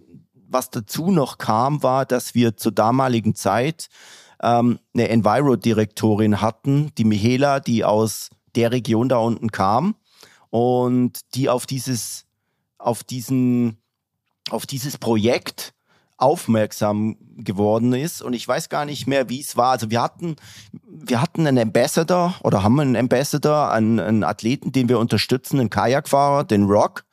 [0.49, 3.88] was dazu noch kam, war, dass wir zur damaligen Zeit
[4.41, 9.95] ähm, eine Enviro-Direktorin hatten, die Michaela, die aus der Region da unten kam
[10.49, 12.25] und die auf dieses,
[12.77, 13.77] auf diesen,
[14.49, 15.73] auf dieses Projekt
[16.23, 19.71] aufmerksam geworden ist und ich weiß gar nicht mehr, wie es war.
[19.71, 20.36] Also wir hatten,
[20.88, 25.69] wir hatten einen Ambassador oder haben einen Ambassador, einen, einen Athleten, den wir unterstützen, einen
[25.69, 27.03] Kajakfahrer, den Rock,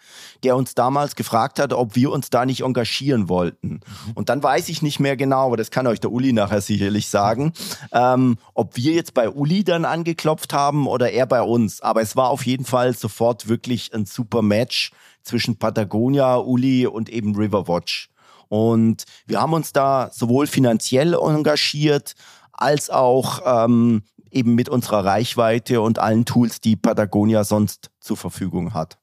[0.44, 3.68] der uns damals gefragt hat, ob wir uns da nicht engagieren wollten.
[3.68, 4.12] Mhm.
[4.14, 7.08] Und dann weiß ich nicht mehr genau, aber das kann euch der Uli nachher sicherlich
[7.08, 7.52] sagen,
[7.92, 11.80] ähm, ob wir jetzt bei Uli dann angeklopft haben oder er bei uns.
[11.80, 14.92] Aber es war auf jeden Fall sofort wirklich ein super Match
[15.22, 18.09] zwischen Patagonia, Uli und eben Riverwatch.
[18.50, 22.14] Und wir haben uns da sowohl finanziell engagiert,
[22.52, 28.74] als auch ähm, eben mit unserer Reichweite und allen Tools, die Patagonia sonst zur Verfügung
[28.74, 28.98] hat.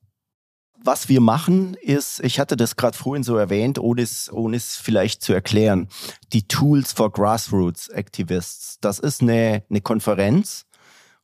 [0.84, 4.76] Was wir machen ist, ich hatte das gerade vorhin so erwähnt, ohne es, ohne es
[4.76, 5.88] vielleicht zu erklären,
[6.34, 8.80] die Tools for Grassroots Activists.
[8.82, 10.66] Das ist eine, eine Konferenz,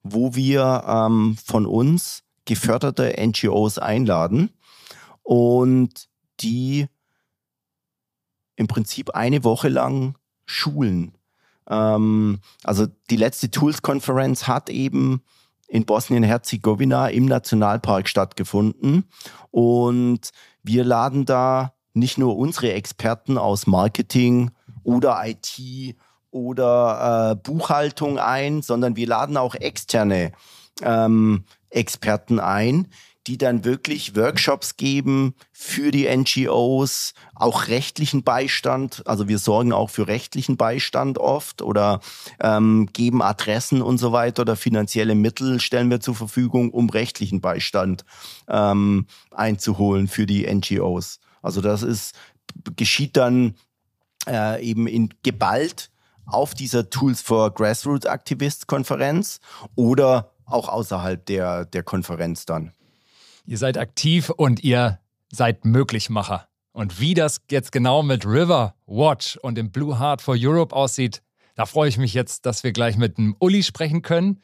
[0.02, 4.54] wo wir ähm, von uns geförderte NGOs einladen
[5.24, 6.08] und
[6.40, 6.88] die
[8.56, 11.18] im Prinzip eine Woche lang schulen.
[11.68, 15.22] Ähm, also die letzte Tools-Konferenz hat eben
[15.68, 19.06] in Bosnien-Herzegowina im Nationalpark stattgefunden.
[19.50, 20.30] Und
[20.62, 24.52] wir laden da nicht nur unsere Experten aus Marketing
[24.84, 25.96] oder IT
[26.32, 30.32] oder äh, Buchhaltung ein, sondern wir laden auch externe
[30.82, 32.88] ähm, Experten ein,
[33.28, 39.04] die dann wirklich Workshops geben für die NGOs, auch rechtlichen Beistand.
[39.06, 42.02] Also wir sorgen auch für rechtlichen Beistand oft oder
[42.42, 47.40] ähm, geben Adressen und so weiter oder finanzielle Mittel stellen wir zur Verfügung, um rechtlichen
[47.40, 48.04] Beistand
[48.48, 51.20] ähm, einzuholen für die NGOs.
[51.42, 52.16] Also das ist
[52.76, 53.56] geschieht dann
[54.28, 55.92] äh, eben in geballt
[56.26, 59.40] auf dieser Tools for Grassroots Activists Konferenz
[59.76, 62.74] oder auch außerhalb der, der Konferenz dann.
[63.46, 65.00] Ihr seid aktiv und ihr
[65.32, 66.48] seid Möglichmacher.
[66.72, 71.22] Und wie das jetzt genau mit River Watch und dem Blue Heart for Europe aussieht,
[71.56, 74.42] da freue ich mich jetzt, dass wir gleich mit dem Uli sprechen können,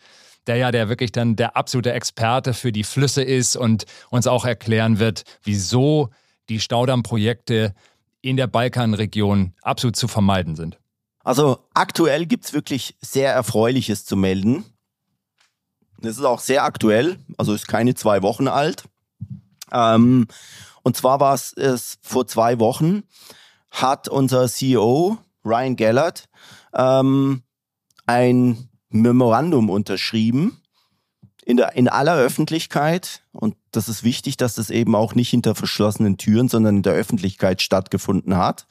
[0.47, 4.45] der ja der wirklich dann der absolute Experte für die Flüsse ist und uns auch
[4.45, 6.09] erklären wird, wieso
[6.49, 7.73] die Staudammprojekte
[8.21, 10.77] in der Balkanregion absolut zu vermeiden sind.
[11.23, 14.65] Also aktuell gibt es wirklich sehr Erfreuliches zu melden.
[16.01, 18.83] Das ist auch sehr aktuell, also ist keine zwei Wochen alt.
[19.71, 20.27] Ähm,
[20.83, 23.03] und zwar war es vor zwei Wochen,
[23.69, 26.29] hat unser CEO Ryan Gellert
[26.73, 27.43] ähm,
[28.05, 30.61] ein Memorandum unterschrieben
[31.45, 33.23] in, der, in aller Öffentlichkeit.
[33.31, 36.93] Und das ist wichtig, dass das eben auch nicht hinter verschlossenen Türen, sondern in der
[36.93, 38.67] Öffentlichkeit stattgefunden hat,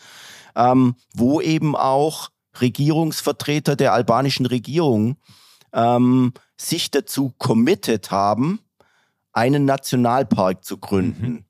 [0.56, 5.16] ähm, wo eben auch Regierungsvertreter der albanischen Regierung
[5.72, 8.60] ähm, sich dazu committed haben,
[9.32, 11.30] einen Nationalpark zu gründen.
[11.30, 11.44] Mhm.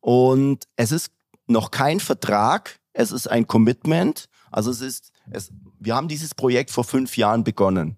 [0.00, 1.12] Und es ist
[1.46, 4.28] noch kein Vertrag, es ist ein Commitment.
[4.50, 7.96] Also es ist, es, wir haben dieses Projekt vor fünf Jahren begonnen.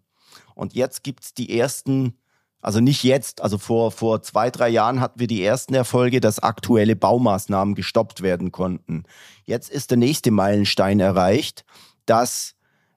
[0.54, 2.18] Und jetzt gibt es die ersten,
[2.60, 6.38] also nicht jetzt, also vor, vor zwei, drei Jahren hatten wir die ersten Erfolge, dass
[6.38, 9.04] aktuelle Baumaßnahmen gestoppt werden konnten.
[9.44, 11.64] Jetzt ist der nächste Meilenstein erreicht,
[12.06, 12.53] dass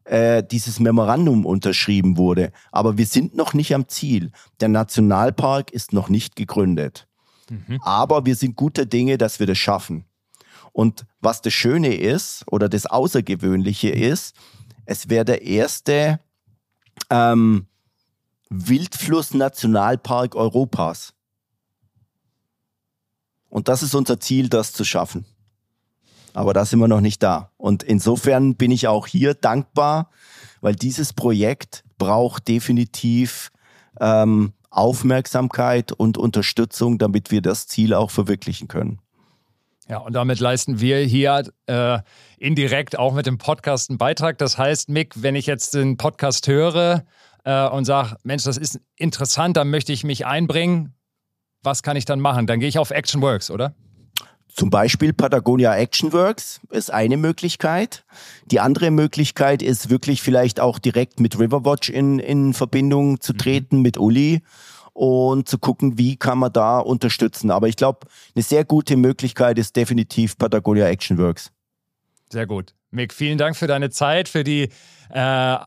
[0.08, 2.52] äh, dieses Memorandum unterschrieben wurde.
[2.72, 4.32] Aber wir sind noch nicht am Ziel.
[4.60, 7.08] Der Nationalpark ist noch nicht gegründet.
[7.50, 7.80] Mhm.
[7.82, 10.06] Aber wir sind guter Dinge, dass wir das schaffen.
[10.72, 14.36] Und was das Schöne ist oder das Außergewöhnliche ist,
[14.86, 16.20] es wäre der erste
[17.10, 17.68] ähm,
[18.50, 21.14] Wildfluss-Nationalpark Europas.
[23.50, 25.26] Und das ist unser Ziel, das zu schaffen.
[26.38, 27.50] Aber da sind wir noch nicht da.
[27.58, 30.12] Und insofern bin ich auch hier dankbar,
[30.62, 33.50] weil dieses Projekt braucht definitiv
[34.00, 39.00] ähm, Aufmerksamkeit und Unterstützung, damit wir das Ziel auch verwirklichen können.
[39.90, 42.00] Ja, und damit leisten wir hier äh,
[42.38, 44.38] indirekt auch mit dem Podcast einen Beitrag.
[44.38, 47.04] Das heißt, Mick, wenn ich jetzt den Podcast höre
[47.46, 50.94] äh, und sage, Mensch, das ist interessant, dann möchte ich mich einbringen,
[51.64, 52.46] was kann ich dann machen?
[52.46, 53.74] Dann gehe ich auf Actionworks, oder?
[54.58, 58.04] Zum Beispiel Patagonia Actionworks ist eine Möglichkeit.
[58.48, 63.38] Die andere Möglichkeit ist wirklich vielleicht auch direkt mit Riverwatch in, in Verbindung zu mhm.
[63.38, 64.42] treten, mit Uli
[64.94, 67.52] und zu gucken, wie kann man da unterstützen.
[67.52, 71.52] Aber ich glaube, eine sehr gute Möglichkeit ist definitiv Patagonia Actionworks.
[72.32, 72.74] Sehr gut.
[72.90, 74.70] Mick, vielen Dank für deine Zeit, für die
[75.12, 75.58] äh,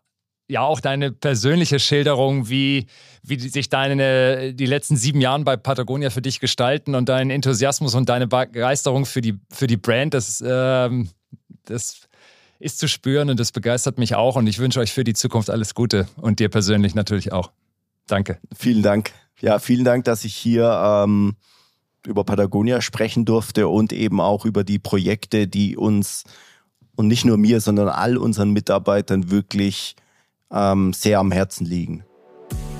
[0.50, 2.86] ja auch deine persönliche Schilderung, wie,
[3.22, 7.94] wie sich deine die letzten sieben Jahre bei Patagonia für dich gestalten und dein Enthusiasmus
[7.94, 11.08] und deine Begeisterung für die, für die Brand, das, ähm,
[11.64, 12.08] das
[12.58, 15.48] ist zu spüren und das begeistert mich auch und ich wünsche euch für die Zukunft
[15.48, 17.52] alles Gute und dir persönlich natürlich auch.
[18.06, 18.38] Danke.
[18.54, 19.12] Vielen Dank.
[19.40, 21.36] Ja, vielen Dank, dass ich hier ähm,
[22.06, 26.24] über Patagonia sprechen durfte und eben auch über die Projekte, die uns
[26.96, 29.96] und nicht nur mir, sondern all unseren Mitarbeitern wirklich
[30.52, 32.04] ähm, sehr am Herzen liegen.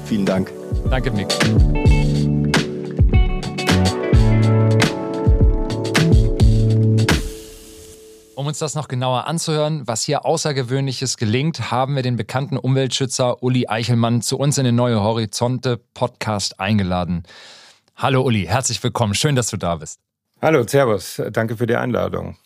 [0.04, 0.52] Vielen Dank.
[0.90, 1.28] Danke, Mick.
[8.35, 13.42] Um uns das noch genauer anzuhören, was hier Außergewöhnliches gelingt, haben wir den bekannten Umweltschützer
[13.42, 17.24] Uli Eichelmann zu uns in den Neue Horizonte Podcast eingeladen.
[17.96, 19.12] Hallo Uli, herzlich willkommen.
[19.12, 20.00] Schön, dass du da bist.
[20.40, 21.20] Hallo, Servus.
[21.33, 22.38] Danke für die Einladung.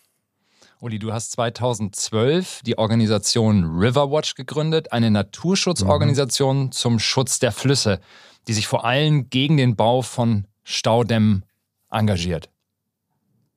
[0.85, 6.73] Uli, du hast 2012 die Organisation Riverwatch gegründet, eine Naturschutzorganisation mhm.
[6.73, 8.01] zum Schutz der Flüsse,
[8.49, 11.47] die sich vor allem gegen den Bau von Staudämmen
[11.91, 12.51] engagiert.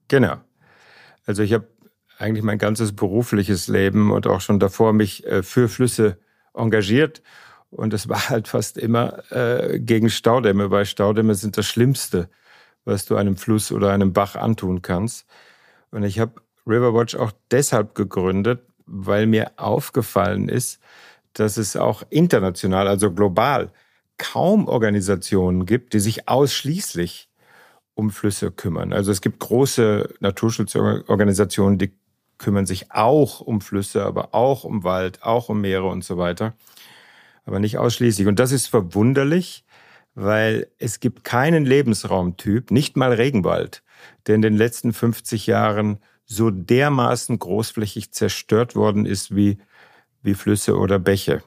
[0.08, 0.38] Genau.
[1.26, 1.68] Also ich habe
[2.18, 6.18] eigentlich mein ganzes berufliches Leben und auch schon davor mich äh, für Flüsse
[6.54, 7.22] engagiert.
[7.72, 12.30] Und es war halt fast immer äh, gegen Staudämme, weil Staudämme sind das Schlimmste,
[12.86, 15.26] was du einem Fluss oder einem Bach antun kannst.
[15.92, 20.80] Und ich habe Riverwatch auch deshalb gegründet, weil mir aufgefallen ist,
[21.34, 23.72] dass es auch international, also global,
[24.18, 27.30] kaum Organisationen gibt, die sich ausschließlich
[27.94, 28.94] um Flüsse kümmern.
[28.94, 31.94] Also es gibt große Naturschutzorganisationen, die
[32.38, 36.54] kümmern sich auch um Flüsse, aber auch um Wald, auch um Meere und so weiter,
[37.46, 38.28] aber nicht ausschließlich.
[38.28, 39.66] Und das ist verwunderlich,
[40.14, 43.84] weil es gibt keinen Lebensraumtyp, nicht mal Regenwald,
[44.26, 49.58] der in den letzten 50 Jahren so dermaßen großflächig zerstört worden ist wie,
[50.22, 51.42] wie Flüsse oder Bäche.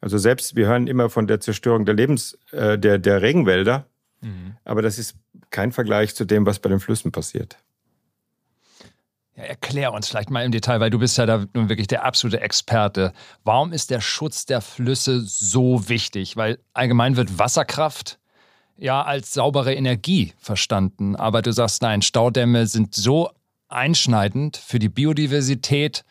[0.00, 3.86] Also selbst, wir hören immer von der Zerstörung der Lebens, äh, der, der Regenwälder,
[4.20, 4.56] mhm.
[4.64, 5.16] aber das ist
[5.50, 7.56] kein Vergleich zu dem, was bei den Flüssen passiert.
[9.36, 12.04] Ja, erklär uns vielleicht mal im Detail, weil du bist ja da nun wirklich der
[12.04, 13.12] absolute Experte.
[13.42, 16.36] Warum ist der Schutz der Flüsse so wichtig?
[16.36, 18.18] Weil allgemein wird Wasserkraft
[18.76, 21.16] ja als saubere Energie verstanden.
[21.16, 23.30] Aber du sagst, nein, Staudämme sind so
[23.72, 26.04] einschneidend für die Biodiversität,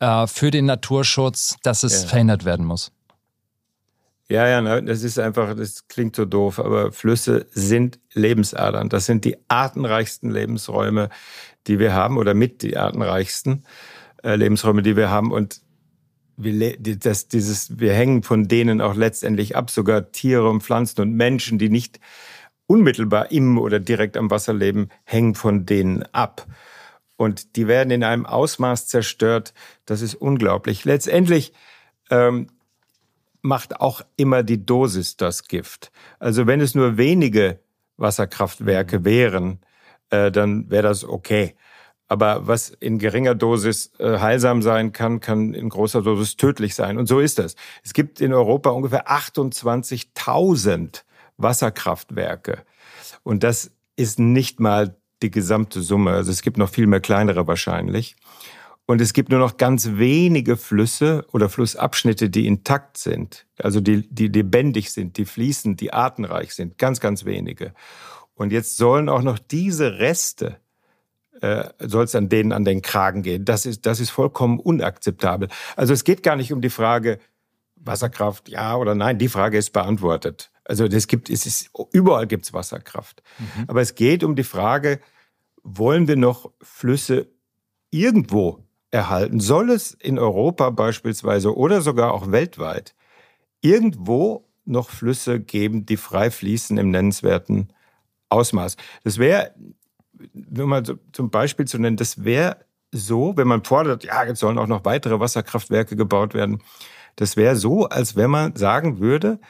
[0.00, 2.08] äh, für den Naturschutz, dass es ja.
[2.08, 2.92] verhindert werden muss.
[4.30, 8.88] Ja, ja, das ist einfach, das klingt so doof, aber Flüsse sind Lebensadern.
[8.88, 11.08] Das sind die artenreichsten Lebensräume,
[11.66, 13.64] die wir haben oder mit die artenreichsten
[14.22, 15.32] äh, Lebensräume, die wir haben.
[15.32, 15.62] Und
[16.36, 21.12] wir, das, dieses, wir hängen von denen auch letztendlich ab, sogar Tiere und Pflanzen und
[21.12, 21.98] Menschen, die nicht
[22.68, 26.46] unmittelbar im oder direkt am Wasser leben, hängen von denen ab.
[27.20, 29.52] Und die werden in einem Ausmaß zerstört,
[29.84, 30.86] das ist unglaublich.
[30.86, 31.52] Letztendlich
[32.08, 32.46] ähm,
[33.42, 35.92] macht auch immer die Dosis das Gift.
[36.18, 37.60] Also wenn es nur wenige
[37.98, 39.04] Wasserkraftwerke mhm.
[39.04, 39.60] wären,
[40.08, 41.56] äh, dann wäre das okay.
[42.08, 46.96] Aber was in geringer Dosis äh, heilsam sein kann, kann in großer Dosis tödlich sein.
[46.96, 47.54] Und so ist das.
[47.84, 51.02] Es gibt in Europa ungefähr 28.000
[51.36, 52.64] Wasserkraftwerke.
[53.24, 56.12] Und das ist nicht mal die gesamte Summe.
[56.12, 58.16] Also es gibt noch viel mehr kleinere wahrscheinlich.
[58.86, 64.08] Und es gibt nur noch ganz wenige Flüsse oder Flussabschnitte, die intakt sind, also die,
[64.12, 66.76] die lebendig sind, die fließen, die artenreich sind.
[66.76, 67.72] Ganz, ganz wenige.
[68.34, 70.56] Und jetzt sollen auch noch diese Reste,
[71.40, 73.44] äh, soll es an denen an den Kragen gehen.
[73.44, 75.48] Das ist, das ist vollkommen unakzeptabel.
[75.76, 77.20] Also es geht gar nicht um die Frage,
[77.76, 79.18] Wasserkraft, ja oder nein.
[79.18, 80.50] Die Frage ist beantwortet.
[80.70, 83.24] Also das gibt, es ist, überall gibt's Wasserkraft.
[83.38, 83.64] Mhm.
[83.66, 85.00] Aber es geht um die Frage,
[85.64, 87.26] wollen wir noch Flüsse
[87.90, 92.94] irgendwo erhalten, soll es in Europa beispielsweise oder sogar auch weltweit
[93.60, 97.72] irgendwo noch Flüsse geben, die frei fließen im nennenswerten
[98.28, 98.76] Ausmaß.
[99.02, 99.52] Das wäre,
[100.32, 102.58] nur mal so, zum Beispiel zu nennen, das wäre
[102.92, 106.62] so, wenn man fordert, ja, jetzt sollen auch noch weitere Wasserkraftwerke gebaut werden.
[107.16, 109.40] Das wäre so, als wenn man sagen würde,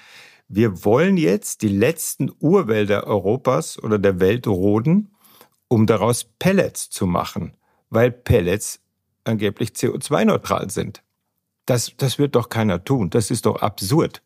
[0.52, 5.14] wir wollen jetzt die letzten Urwälder Europas oder der Welt roden,
[5.68, 7.56] um daraus Pellets zu machen,
[7.88, 8.80] weil Pellets
[9.22, 11.04] angeblich CO2-neutral sind.
[11.66, 13.10] Das, das wird doch keiner tun.
[13.10, 14.24] Das ist doch absurd.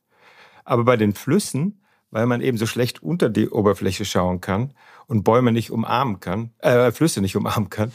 [0.65, 4.73] Aber bei den Flüssen, weil man eben so schlecht unter die Oberfläche schauen kann
[5.07, 7.93] und Bäume nicht umarmen kann, äh, Flüsse nicht umarmen kann,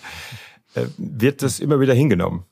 [0.76, 2.46] äh, wird das immer wieder hingenommen.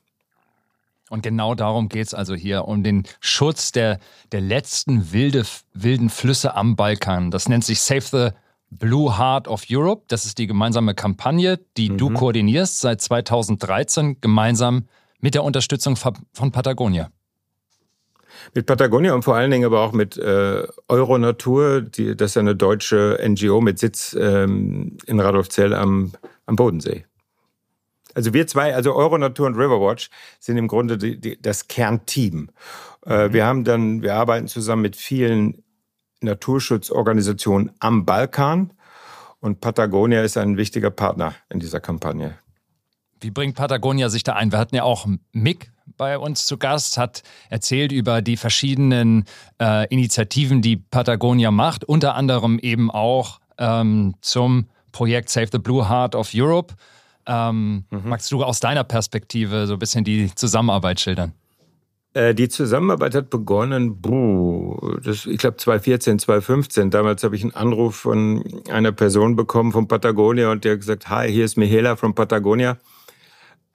[1.10, 3.98] Und genau darum geht es also hier, um den Schutz der,
[4.32, 7.30] der letzten wilde, wilden Flüsse am Balkan.
[7.30, 8.28] Das nennt sich Save the
[8.70, 10.02] Blue Heart of Europe.
[10.08, 11.98] Das ist die gemeinsame Kampagne, die mhm.
[11.98, 14.88] du koordinierst seit 2013 gemeinsam
[15.20, 17.10] mit der Unterstützung von Patagonia.
[18.54, 22.54] Mit Patagonia und vor allen Dingen aber auch mit äh, Euronatur, die, das ist eine
[22.54, 26.12] deutsche NGO mit Sitz ähm, in Radolfzell am,
[26.46, 27.04] am Bodensee.
[28.18, 30.10] Also wir zwei, also Euronatur und Riverwatch,
[30.40, 32.50] sind im Grunde die, die, das Kernteam.
[33.06, 33.32] Äh, mhm.
[33.32, 35.62] Wir haben dann, wir arbeiten zusammen mit vielen
[36.20, 38.72] Naturschutzorganisationen am Balkan
[39.38, 42.36] und Patagonia ist ein wichtiger Partner in dieser Kampagne.
[43.20, 44.50] Wie bringt Patagonia sich da ein?
[44.50, 49.26] Wir hatten ja auch Mick bei uns zu Gast, hat erzählt über die verschiedenen
[49.62, 55.88] äh, Initiativen, die Patagonia macht, unter anderem eben auch ähm, zum Projekt Save the Blue
[55.88, 56.74] Heart of Europe.
[57.28, 58.08] Ähm, mhm.
[58.08, 61.34] Magst du aus deiner Perspektive so ein bisschen die Zusammenarbeit schildern?
[62.14, 66.90] Äh, die Zusammenarbeit hat begonnen, buh, das, ich glaube 2014, 2015.
[66.90, 71.10] Damals habe ich einen Anruf von einer Person bekommen von Patagonia und der hat gesagt,
[71.10, 72.78] hi, hier ist Michaela von Patagonia.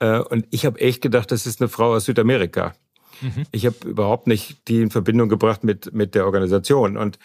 [0.00, 2.74] Äh, und ich habe echt gedacht, das ist eine Frau aus Südamerika.
[3.20, 3.44] Mhm.
[3.52, 6.96] Ich habe überhaupt nicht die in Verbindung gebracht mit, mit der Organisation.
[6.96, 7.20] Und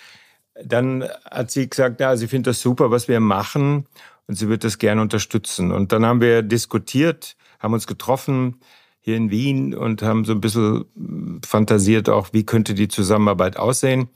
[0.64, 3.88] dann hat sie gesagt, ja, sie findet das super, was wir machen
[4.30, 5.72] und sie wird das gerne unterstützen.
[5.72, 8.60] Und dann haben wir diskutiert, haben uns getroffen
[9.02, 10.86] hier in Wien und haben so ein bisschen
[11.44, 14.10] fantasiert auch, wie könnte die Zusammenarbeit aussehen.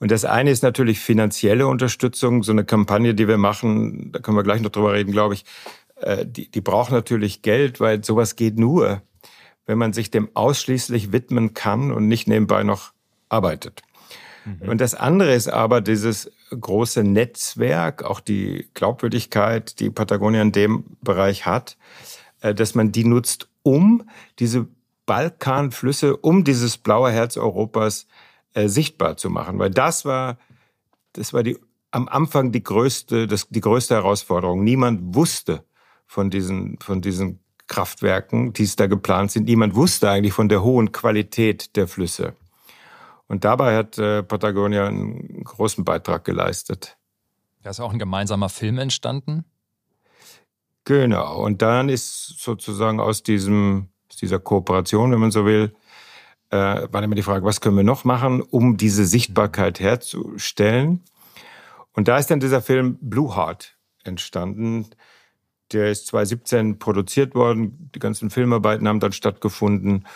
[0.00, 4.36] Und das eine ist natürlich finanzielle Unterstützung, so eine Kampagne, die wir machen, da können
[4.36, 5.46] wir gleich noch drüber reden, glaube ich,
[5.96, 9.00] äh, die, die braucht natürlich Geld, weil sowas geht nur,
[9.64, 12.92] wenn man sich dem ausschließlich widmen kann und nicht nebenbei noch
[13.30, 13.80] arbeitet.
[14.44, 14.68] Mhm.
[14.68, 20.84] Und das andere ist aber dieses große Netzwerk, auch die Glaubwürdigkeit, die Patagonia in dem
[21.02, 21.76] Bereich hat,
[22.40, 24.68] äh, dass man die nutzt, um diese
[25.06, 28.06] Balkanflüsse, um dieses blaue Herz Europas
[28.54, 29.58] äh, sichtbar zu machen.
[29.58, 30.38] Weil das war,
[31.14, 31.58] das war die,
[31.90, 34.62] am Anfang die größte, das, die größte Herausforderung.
[34.62, 35.64] Niemand wusste
[36.06, 39.44] von diesen, von diesen Kraftwerken, die es da geplant sind.
[39.44, 42.34] Niemand wusste eigentlich von der hohen Qualität der Flüsse.
[43.28, 46.96] Und dabei hat äh, Patagonia einen großen Beitrag geleistet.
[47.62, 49.44] Da ist auch ein gemeinsamer Film entstanden.
[50.84, 51.44] Genau.
[51.44, 55.74] Und dann ist sozusagen aus diesem, aus dieser Kooperation, wenn man so will,
[56.50, 61.04] äh, war immer die Frage, was können wir noch machen, um diese Sichtbarkeit herzustellen?
[61.92, 64.86] Und da ist dann dieser Film Blue Heart entstanden.
[65.72, 67.90] Der ist 2017 produziert worden.
[67.94, 70.06] Die ganzen Filmarbeiten haben dann stattgefunden.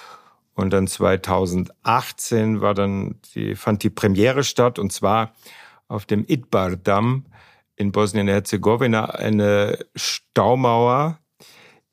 [0.55, 5.35] Und dann 2018 war dann die, fand die Premiere statt und zwar
[5.89, 7.27] auf dem Idbar-Damm
[7.77, 11.19] in Bosnien-Herzegowina eine Staumauer,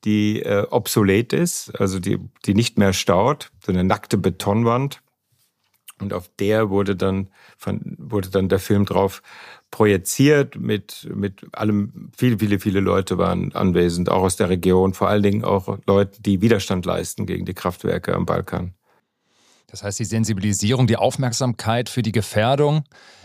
[0.03, 5.01] die äh, obsolet ist, also die, die nicht mehr staut, so eine nackte Betonwand.
[6.01, 7.29] Und auf der wurde dann,
[7.97, 9.21] wurde dann der Film drauf
[9.71, 15.09] projiziert mit, mit allem, viele, viele, viele Leute waren anwesend, auch aus der Region, vor
[15.09, 18.73] allen Dingen auch Leute, die Widerstand leisten gegen die Kraftwerke am Balkan.
[19.67, 22.83] Das heißt, die Sensibilisierung, die Aufmerksamkeit für die Gefährdung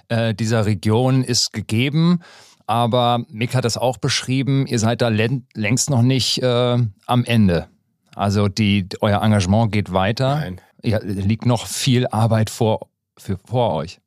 [0.08, 2.20] äh, dieser Region ist gegeben.
[2.66, 7.68] Aber Mick hat das auch beschrieben, ihr seid da längst noch nicht äh, am Ende.
[8.14, 10.36] Also die, euer Engagement geht weiter.
[10.36, 10.60] Nein.
[10.82, 14.00] Ja, liegt noch viel Arbeit vor, für, vor euch.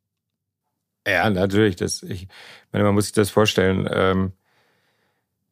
[1.08, 1.78] Ja, natürlich.
[1.78, 2.28] Das, ich
[2.72, 3.88] meine, man muss sich das vorstellen.
[3.90, 4.34] Ähm,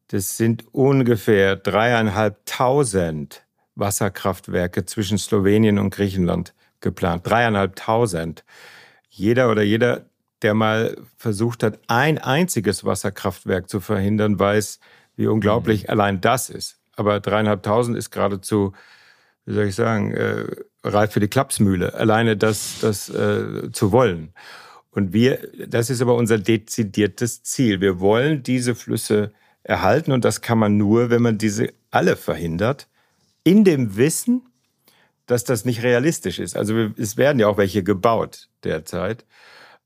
[0.07, 3.43] das sind ungefähr dreieinhalbtausend
[3.75, 7.25] Wasserkraftwerke zwischen Slowenien und Griechenland geplant.
[7.25, 8.43] Dreieinhalbtausend.
[9.09, 10.05] Jeder oder jeder,
[10.41, 14.79] der mal versucht hat, ein einziges Wasserkraftwerk zu verhindern, weiß,
[15.15, 15.89] wie unglaublich mhm.
[15.89, 16.79] allein das ist.
[16.97, 18.73] Aber dreieinhalbtausend ist geradezu,
[19.45, 20.45] wie soll ich sagen, äh,
[20.83, 21.93] reif für die Klapsmühle.
[21.93, 24.33] Alleine das, das äh, zu wollen.
[24.95, 27.81] Und wir, das ist aber unser dezidiertes Ziel.
[27.81, 32.87] Wir wollen diese Flüsse erhalten und das kann man nur, wenn man diese alle verhindert,
[33.43, 34.43] in dem Wissen,
[35.25, 36.55] dass das nicht realistisch ist.
[36.55, 39.25] Also es werden ja auch welche gebaut derzeit,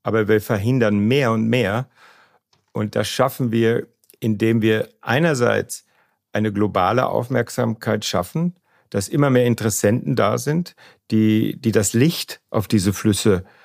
[0.04, 1.88] aber wir verhindern mehr und mehr.
[2.70, 3.88] Und das schaffen wir,
[4.20, 5.86] indem wir einerseits
[6.32, 8.54] eine globale Aufmerksamkeit schaffen,
[8.90, 10.76] dass immer mehr Interessenten da sind,
[11.10, 13.59] die, die das Licht auf diese Flüsse äh,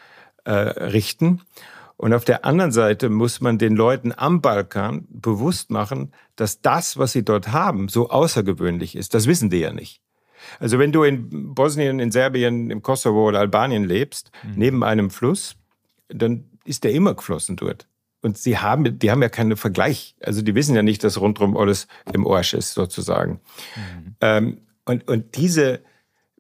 [0.52, 1.42] richten.
[1.98, 6.98] Und auf der anderen Seite muss man den Leuten am Balkan bewusst machen, dass das,
[6.98, 9.14] was sie dort haben, so außergewöhnlich ist.
[9.14, 10.02] Das wissen die ja nicht.
[10.60, 14.54] Also wenn du in Bosnien, in Serbien, im Kosovo oder Albanien lebst, mhm.
[14.56, 15.56] neben einem Fluss,
[16.10, 17.88] dann ist der immer geflossen dort.
[18.22, 20.16] Und sie haben, die haben ja keinen Vergleich.
[20.22, 23.40] Also die wissen ja nicht, dass rundherum alles im Arsch ist, sozusagen.
[23.76, 24.16] Mhm.
[24.22, 25.82] Ähm, und, und diese,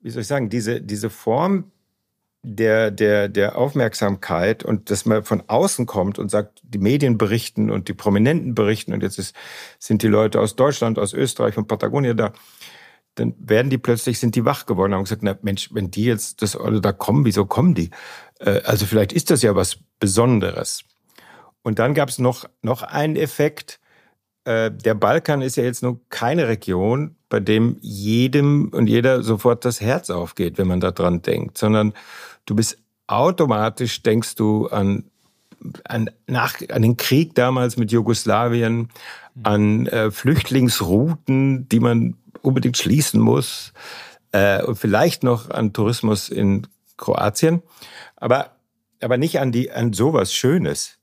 [0.02, 1.72] wie soll ich sagen, diese, diese Form
[2.48, 7.72] der, der, der Aufmerksamkeit und dass man von außen kommt und sagt, die Medien berichten
[7.72, 9.36] und die Prominenten berichten und jetzt ist,
[9.80, 12.34] sind die Leute aus Deutschland, aus Österreich und Patagonien da,
[13.16, 16.06] dann werden die plötzlich, sind die wach geworden und haben gesagt, na Mensch, wenn die
[16.06, 17.90] jetzt das alle da kommen, wieso kommen die?
[18.40, 20.84] Äh, also vielleicht ist das ja was Besonderes.
[21.64, 23.80] Und dann gab es noch, noch einen Effekt.
[24.44, 29.66] Äh, der Balkan ist ja jetzt nur keine Region, bei dem jedem und jeder sofort
[29.66, 31.94] das Herz aufgeht, wenn man da dran denkt, sondern
[32.46, 32.78] du bist
[33.08, 35.06] automatisch, denkst du an,
[35.84, 38.90] an, nach, an den Krieg damals mit Jugoslawien,
[39.44, 43.74] an äh, Flüchtlingsrouten, die man unbedingt schließen muss
[44.32, 46.68] äh, und vielleicht noch an Tourismus in
[46.98, 47.62] Kroatien,
[48.16, 48.56] aber,
[49.02, 50.98] aber nicht an, die, an sowas Schönes.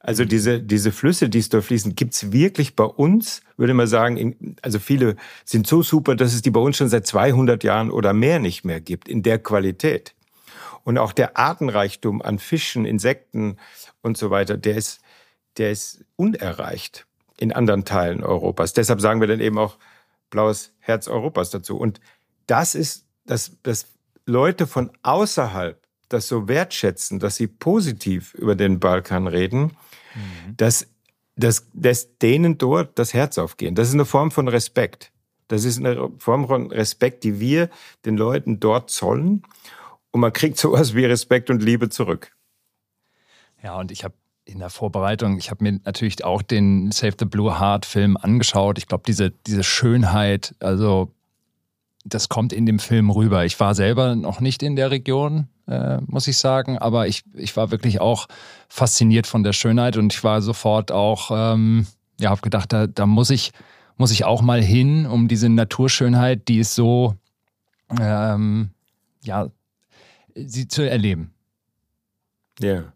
[0.00, 4.16] Also diese, diese Flüsse, die es dort fließen, gibt's wirklich bei uns, würde man sagen,
[4.16, 7.90] in, also viele sind so super, dass es die bei uns schon seit 200 Jahren
[7.90, 10.14] oder mehr nicht mehr gibt, in der Qualität.
[10.88, 13.58] Und auch der Artenreichtum an Fischen, Insekten
[14.00, 15.02] und so weiter, der ist,
[15.58, 18.72] der ist unerreicht in anderen Teilen Europas.
[18.72, 19.76] Deshalb sagen wir dann eben auch
[20.30, 21.76] blaues Herz Europas dazu.
[21.76, 22.00] Und
[22.46, 23.84] das ist, dass, dass
[24.24, 25.78] Leute von außerhalb
[26.08, 29.76] das so wertschätzen, dass sie positiv über den Balkan reden,
[30.14, 30.56] mhm.
[30.56, 30.86] dass,
[31.36, 33.74] dass, dass denen dort das Herz aufgehen.
[33.74, 35.12] Das ist eine Form von Respekt.
[35.48, 37.68] Das ist eine Form von Respekt, die wir
[38.06, 39.42] den Leuten dort zollen.
[40.18, 42.32] Und man kriegt sowas wie Respekt und Liebe zurück.
[43.62, 44.14] Ja, und ich habe
[44.46, 48.78] in der Vorbereitung, ich habe mir natürlich auch den Save the Blue Heart Film angeschaut.
[48.78, 51.12] Ich glaube, diese, diese Schönheit, also
[52.04, 53.44] das kommt in dem Film rüber.
[53.44, 57.56] Ich war selber noch nicht in der Region, äh, muss ich sagen, aber ich, ich
[57.56, 58.26] war wirklich auch
[58.68, 61.86] fasziniert von der Schönheit und ich war sofort auch, ähm,
[62.18, 63.52] ja, habe gedacht, da, da muss ich,
[63.96, 67.14] muss ich auch mal hin, um diese Naturschönheit, die ist so,
[68.00, 68.70] ähm,
[69.22, 69.48] ja,
[70.46, 71.32] sie zu erleben.
[72.60, 72.92] Ja.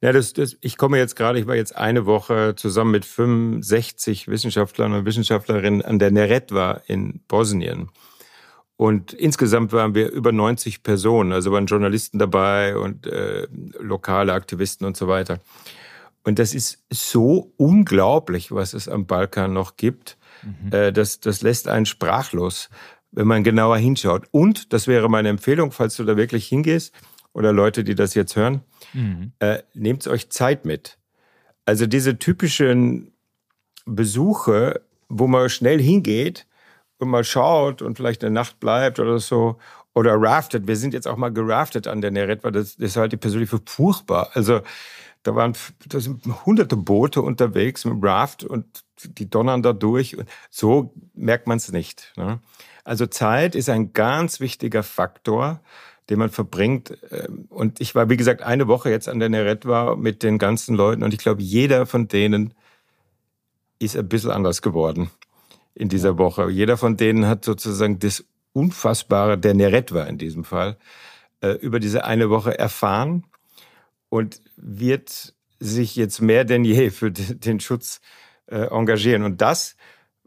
[0.00, 4.26] Ja, das, das, ich komme jetzt gerade, ich war jetzt eine Woche zusammen mit 65
[4.26, 7.88] Wissenschaftlern und Wissenschaftlerinnen an der Neretva in Bosnien.
[8.76, 13.46] Und insgesamt waren wir über 90 Personen, also waren Journalisten dabei und äh,
[13.78, 15.38] lokale Aktivisten und so weiter.
[16.24, 20.18] Und das ist so unglaublich, was es am Balkan noch gibt.
[20.42, 20.72] Mhm.
[20.72, 22.70] Äh, das, das lässt einen sprachlos,
[23.12, 24.26] wenn man genauer hinschaut.
[24.30, 26.94] Und, das wäre meine Empfehlung, falls du da wirklich hingehst,
[27.34, 29.32] oder Leute, die das jetzt hören, mhm.
[29.38, 30.98] äh, nehmt euch Zeit mit.
[31.64, 33.12] Also diese typischen
[33.86, 36.46] Besuche, wo man schnell hingeht
[36.98, 39.58] und mal schaut und vielleicht eine Nacht bleibt oder so,
[39.94, 40.66] oder raftet.
[40.66, 42.50] Wir sind jetzt auch mal geraftet an der Neretva.
[42.50, 44.30] Das, das halte ich persönlich für furchtbar.
[44.34, 44.60] Also
[45.22, 45.54] da waren
[45.88, 50.16] da sind hunderte Boote unterwegs mit dem Raft und die donnern da durch.
[50.16, 52.12] Und so merkt man es nicht.
[52.16, 52.40] Ne?
[52.84, 55.60] Also Zeit ist ein ganz wichtiger Faktor
[56.10, 56.98] den man verbringt.
[57.10, 60.76] Ähm, und ich war, wie gesagt, eine Woche jetzt an der Neretva mit den ganzen
[60.76, 62.54] Leuten und ich glaube, jeder von denen
[63.78, 65.10] ist ein bisschen anders geworden
[65.74, 66.50] in dieser Woche.
[66.50, 70.76] Jeder von denen hat sozusagen das Unfassbare der Neretva in diesem Fall
[71.40, 73.24] äh, über diese eine Woche erfahren
[74.08, 78.00] und wird sich jetzt mehr denn je für den Schutz
[78.46, 79.22] äh, engagieren.
[79.22, 79.76] Und das,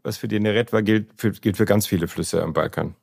[0.06, 1.10] was für die Neretva gilt,
[1.42, 2.94] gilt für ganz viele Flüsse am Balkan.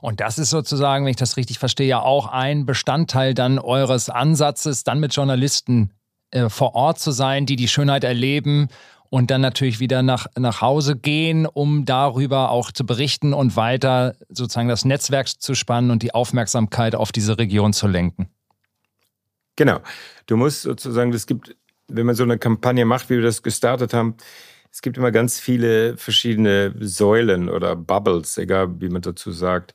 [0.00, 4.10] Und das ist sozusagen, wenn ich das richtig verstehe, ja auch ein Bestandteil dann eures
[4.10, 5.92] Ansatzes, dann mit Journalisten
[6.30, 8.68] äh, vor Ort zu sein, die die Schönheit erleben
[9.10, 14.16] und dann natürlich wieder nach, nach Hause gehen, um darüber auch zu berichten und weiter
[14.28, 18.28] sozusagen das Netzwerk zu spannen und die Aufmerksamkeit auf diese Region zu lenken.
[19.56, 19.80] Genau.
[20.26, 21.54] Du musst sozusagen, es gibt,
[21.88, 24.16] wenn man so eine Kampagne macht, wie wir das gestartet haben,
[24.72, 29.74] es gibt immer ganz viele verschiedene Säulen oder Bubbles, egal wie man dazu sagt,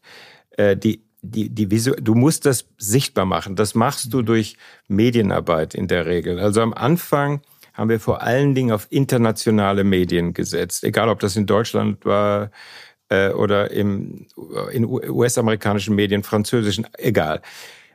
[0.52, 3.56] äh, die die, die Visu du musst das sichtbar machen.
[3.56, 4.26] Das machst du mhm.
[4.26, 6.40] durch Medienarbeit in der Regel.
[6.40, 7.42] Also am Anfang
[7.74, 10.84] haben wir vor allen Dingen auf internationale Medien gesetzt.
[10.84, 12.52] Egal, ob das in Deutschland war,
[13.10, 14.28] äh, oder im,
[14.72, 17.42] in US-amerikanischen Medien, französischen, egal.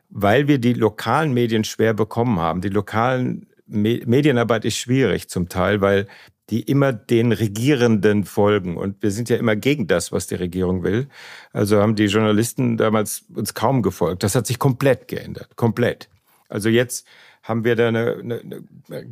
[0.09, 2.61] Weil wir die lokalen Medien schwer bekommen haben.
[2.61, 6.07] Die lokalen Me Medienarbeit ist schwierig zum Teil, weil
[6.51, 8.77] die immer den Regierenden folgen.
[8.77, 11.09] Und wir sind ja immer gegen das, was die Regierung will.
[11.53, 14.23] Also haben die Journalisten damals uns kaum gefolgt.
[14.23, 15.57] Das hat sich komplett geändert.
[15.57, 16.09] Komplett.
[16.49, 17.07] Also jetzt
[17.43, 18.65] haben wir da einen eine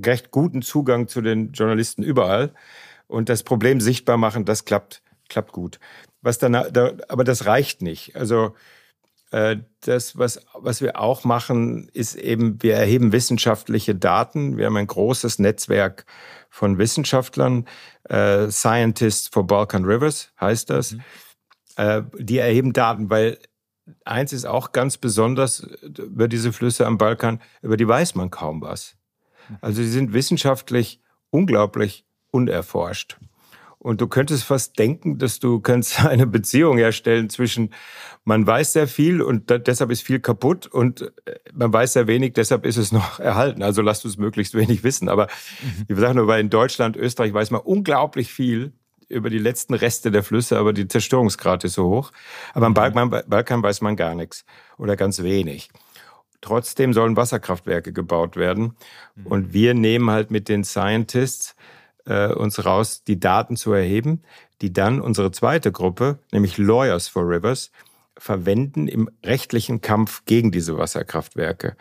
[0.04, 2.52] recht guten Zugang zu den Journalisten überall.
[3.06, 5.80] Und das Problem sichtbar machen, das klappt, klappt gut.
[6.22, 8.14] Was dann, aber das reicht nicht.
[8.14, 8.54] Also
[9.30, 14.56] das, was, was wir auch machen, ist eben, wir erheben wissenschaftliche Daten.
[14.56, 16.04] Wir haben ein großes Netzwerk
[16.48, 17.66] von Wissenschaftlern,
[18.08, 20.92] äh, Scientists for Balkan Rivers heißt das.
[20.92, 21.02] Mhm.
[21.76, 23.38] Äh, die erheben Daten, weil
[24.04, 28.60] eins ist auch ganz besonders über diese Flüsse am Balkan, über die weiß man kaum
[28.60, 28.96] was.
[29.48, 29.58] Mhm.
[29.60, 31.00] Also sie sind wissenschaftlich
[31.30, 33.16] unglaublich unerforscht.
[33.82, 37.70] Und du könntest fast denken, dass du kannst eine Beziehung herstellen zwischen
[38.24, 42.34] man weiß sehr viel und deshalb ist viel kaputt und äh, man weiß sehr wenig,
[42.34, 43.62] deshalb ist es noch erhalten.
[43.62, 45.08] Also lasst uns möglichst wenig wissen.
[45.08, 45.28] Aber
[45.62, 45.86] mhm.
[45.88, 48.72] ich sage nur, weil in Deutschland, Österreich weiß man unglaublich viel
[49.08, 52.12] über die letzten Reste der Flüsse, aber die Zerstörungsgrad ist so hoch.
[52.52, 53.10] Aber am mhm.
[53.26, 54.44] Balkan, weiß man gar nichts
[54.76, 55.70] oder ganz wenig.
[56.42, 58.76] Trotzdem sollen Wasserkraftwerke gebaut werden.
[59.16, 59.26] Mhm.
[59.26, 61.56] Und wir nehmen halt mit den Scientists
[62.10, 64.22] äh, uns raus, die Daten zu erheben,
[64.60, 67.70] die dann unsere zweite Gruppe, nämlich Lawyers for Rivers,
[68.18, 71.76] verwenden im rechtlichen Kampf gegen diese Wasserkraftwerke.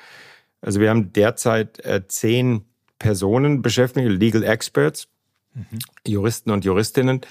[0.62, 2.66] Also wir haben derzeit äh, zehn
[3.00, 5.08] Personen beschäftigt, Legal Experts,
[5.54, 5.80] mhm.
[6.06, 7.22] Juristen und Juristinnen,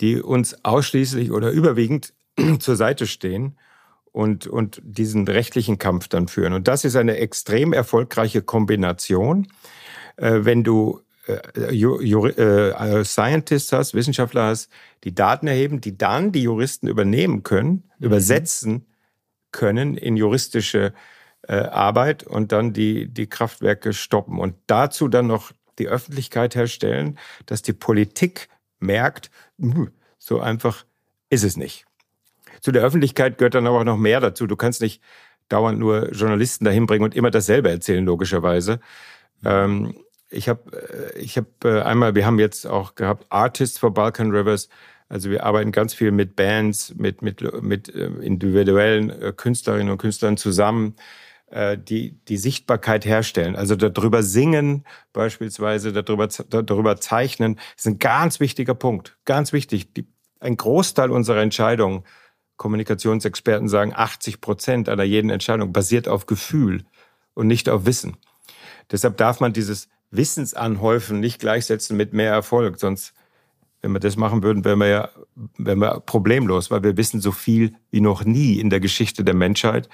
[0.00, 2.12] die uns ausschließlich oder überwiegend
[2.58, 3.58] zur Seite stehen
[4.12, 6.52] und, und diesen rechtlichen Kampf dann führen.
[6.52, 9.48] Und das ist eine extrem erfolgreiche Kombination.
[10.16, 14.70] Äh, wenn du äh, äh, Scientists hast, Wissenschaftler hast,
[15.04, 18.06] die Daten erheben, die dann die Juristen übernehmen können, mhm.
[18.06, 18.86] übersetzen
[19.52, 20.92] können in juristische
[21.42, 24.38] äh, Arbeit und dann die, die Kraftwerke stoppen.
[24.38, 28.48] Und dazu dann noch die Öffentlichkeit herstellen, dass die Politik
[28.78, 30.84] merkt, hm, so einfach
[31.30, 31.84] ist es nicht.
[32.60, 34.46] Zu der Öffentlichkeit gehört dann aber auch noch mehr dazu.
[34.46, 35.02] Du kannst nicht
[35.48, 38.80] dauernd nur Journalisten dahin bringen und immer dasselbe erzählen, logischerweise.
[39.44, 39.94] Ähm,
[40.30, 44.30] ich habe äh, ich hab äh, einmal, wir haben jetzt auch gehabt Artists for Balkan
[44.30, 44.68] Rivers.
[45.08, 50.36] Also wir arbeiten ganz viel mit Bands, mit, mit, mit äh, individuellen Künstlerinnen und Künstlern
[50.36, 50.96] zusammen,
[51.86, 53.54] die die Sichtbarkeit herstellen.
[53.54, 59.16] Also darüber singen beispielsweise, darüber, darüber zeichnen, ist ein ganz wichtiger Punkt.
[59.24, 59.92] Ganz wichtig.
[59.92, 60.08] Die,
[60.40, 62.02] ein Großteil unserer Entscheidungen,
[62.56, 66.84] Kommunikationsexperten sagen, 80 Prozent einer jeden Entscheidung basiert auf Gefühl
[67.34, 68.16] und nicht auf Wissen.
[68.90, 72.78] Deshalb darf man dieses Wissensanhäufen nicht gleichsetzen mit mehr Erfolg.
[72.78, 73.14] Sonst,
[73.82, 75.08] wenn wir das machen würden, wären wir ja
[75.56, 79.34] wären wir problemlos, weil wir wissen so viel wie noch nie in der Geschichte der
[79.34, 79.88] Menschheit,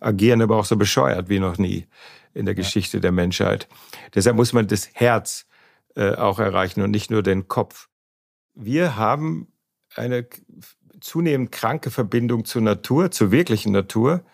[0.00, 1.86] agieren aber auch so bescheuert wie noch nie
[2.34, 3.68] in der Geschichte der Menschheit.
[4.14, 5.46] Deshalb muss man das Herz
[5.94, 7.88] äh, auch erreichen und nicht nur den Kopf.
[8.54, 9.48] Wir haben
[9.94, 10.26] eine
[11.00, 14.24] zunehmend kranke Verbindung zur Natur, zur wirklichen Natur.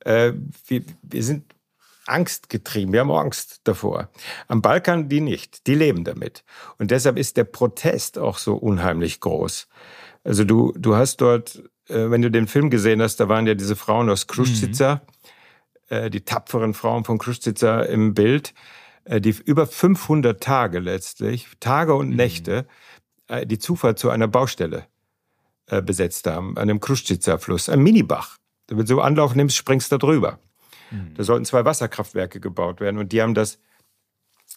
[0.00, 0.32] Äh,
[0.66, 1.44] wir, wir sind
[2.10, 2.92] angstgetrieben.
[2.92, 4.10] Wir haben Angst davor.
[4.48, 5.66] Am Balkan die nicht.
[5.66, 6.44] Die leben damit.
[6.78, 9.68] Und deshalb ist der Protest auch so unheimlich groß.
[10.24, 13.54] Also du, du hast dort, äh, wenn du den Film gesehen hast, da waren ja
[13.54, 15.02] diese Frauen aus Kruszitza,
[15.90, 15.96] mhm.
[15.96, 18.54] äh, die tapferen Frauen von Kruszitza im Bild,
[19.04, 22.16] äh, die über 500 Tage letztlich, Tage und mhm.
[22.16, 22.66] Nächte,
[23.44, 24.86] die Zufahrt zu einer Baustelle
[25.82, 28.38] besetzt haben, an dem Kruszitza-Fluss, ein Minibach.
[28.66, 30.40] Wenn du so Anlauf nimmst, springst du da drüber.
[30.90, 31.14] Mhm.
[31.14, 33.58] Da sollten zwei Wasserkraftwerke gebaut werden und die haben das,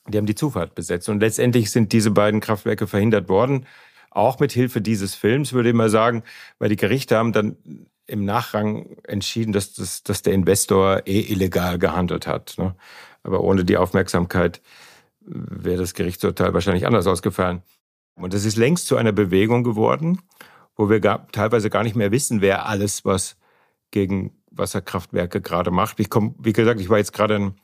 [0.07, 1.09] die haben die Zufahrt besetzt.
[1.09, 3.65] Und letztendlich sind diese beiden Kraftwerke verhindert worden.
[4.09, 6.23] Auch mit Hilfe dieses Films, würde ich mal sagen,
[6.59, 7.57] weil die Gerichte haben dann
[8.05, 12.55] im Nachrang entschieden, dass, das, dass der Investor eh illegal gehandelt hat.
[12.57, 12.75] Ne?
[13.23, 14.61] Aber ohne die Aufmerksamkeit
[15.21, 17.61] wäre das Gerichtsurteil wahrscheinlich anders ausgefallen.
[18.15, 20.21] Und das ist längst zu einer Bewegung geworden,
[20.75, 23.37] wo wir gar, teilweise gar nicht mehr wissen, wer alles was
[23.91, 25.99] gegen Wasserkraftwerke gerade macht.
[25.99, 27.55] Ich komme, wie gesagt, ich war jetzt gerade in,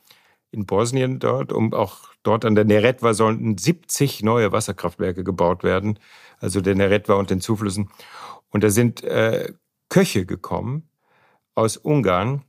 [0.50, 5.98] in Bosnien dort, um auch dort an der Neretva sollten 70 neue Wasserkraftwerke gebaut werden,
[6.38, 7.90] also der Neretva und den Zuflüssen.
[8.50, 9.52] Und da sind äh,
[9.88, 10.88] Köche gekommen
[11.54, 12.44] aus Ungarn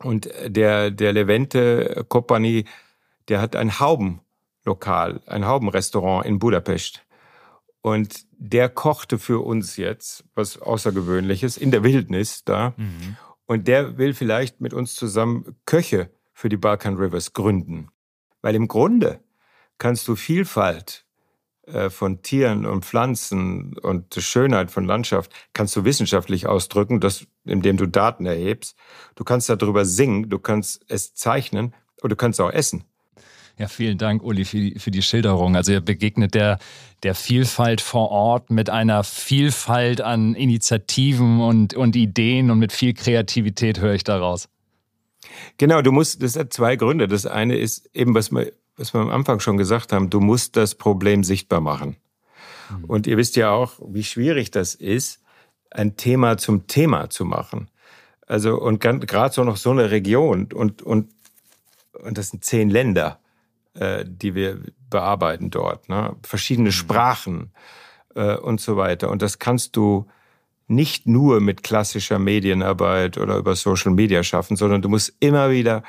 [0.00, 2.64] und der, der Levente Kompanie,
[3.28, 7.02] der hat ein Haubenlokal, ein Haubenrestaurant in Budapest.
[7.80, 12.74] Und der kochte für uns jetzt was Außergewöhnliches in der Wildnis da.
[12.76, 13.16] Mhm.
[13.46, 17.88] Und der will vielleicht mit uns zusammen Köche für die Balkan Rivers gründen.
[18.42, 19.20] Weil im Grunde
[19.78, 21.06] kannst du Vielfalt
[21.66, 27.76] äh, von Tieren und Pflanzen und Schönheit von Landschaft kannst du wissenschaftlich ausdrücken, das, indem
[27.76, 28.76] du Daten erhebst.
[29.14, 32.84] Du kannst darüber singen, du kannst es zeichnen und du kannst auch essen.
[33.58, 35.56] Ja, vielen Dank, Uli, für die, für die Schilderung.
[35.56, 36.58] Also ihr begegnet der,
[37.02, 42.92] der Vielfalt vor Ort mit einer Vielfalt an Initiativen und, und Ideen und mit viel
[42.92, 44.48] Kreativität höre ich daraus.
[45.56, 47.08] Genau, du musst, das hat zwei Gründe.
[47.08, 50.56] Das eine ist eben, was wir, was wir am Anfang schon gesagt haben, du musst
[50.56, 51.96] das Problem sichtbar machen.
[52.70, 52.84] Mhm.
[52.84, 55.22] Und ihr wisst ja auch, wie schwierig das ist,
[55.70, 57.68] ein Thema zum Thema zu machen.
[58.26, 61.08] Also, und gerade so noch so eine Region und, und,
[62.02, 63.20] und das sind zehn Länder,
[63.78, 64.60] äh, die wir
[64.90, 66.16] bearbeiten dort, ne?
[66.22, 66.72] verschiedene mhm.
[66.72, 67.52] Sprachen
[68.14, 69.10] äh, und so weiter.
[69.10, 70.06] Und das kannst du
[70.68, 75.82] nicht nur mit klassischer Medienarbeit oder über Social Media schaffen, sondern du musst immer wieder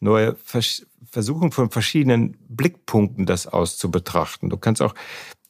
[0.00, 4.48] neue Vers versuchen, von verschiedenen Blickpunkten das auszubetrachten.
[4.48, 4.94] Du kannst auch,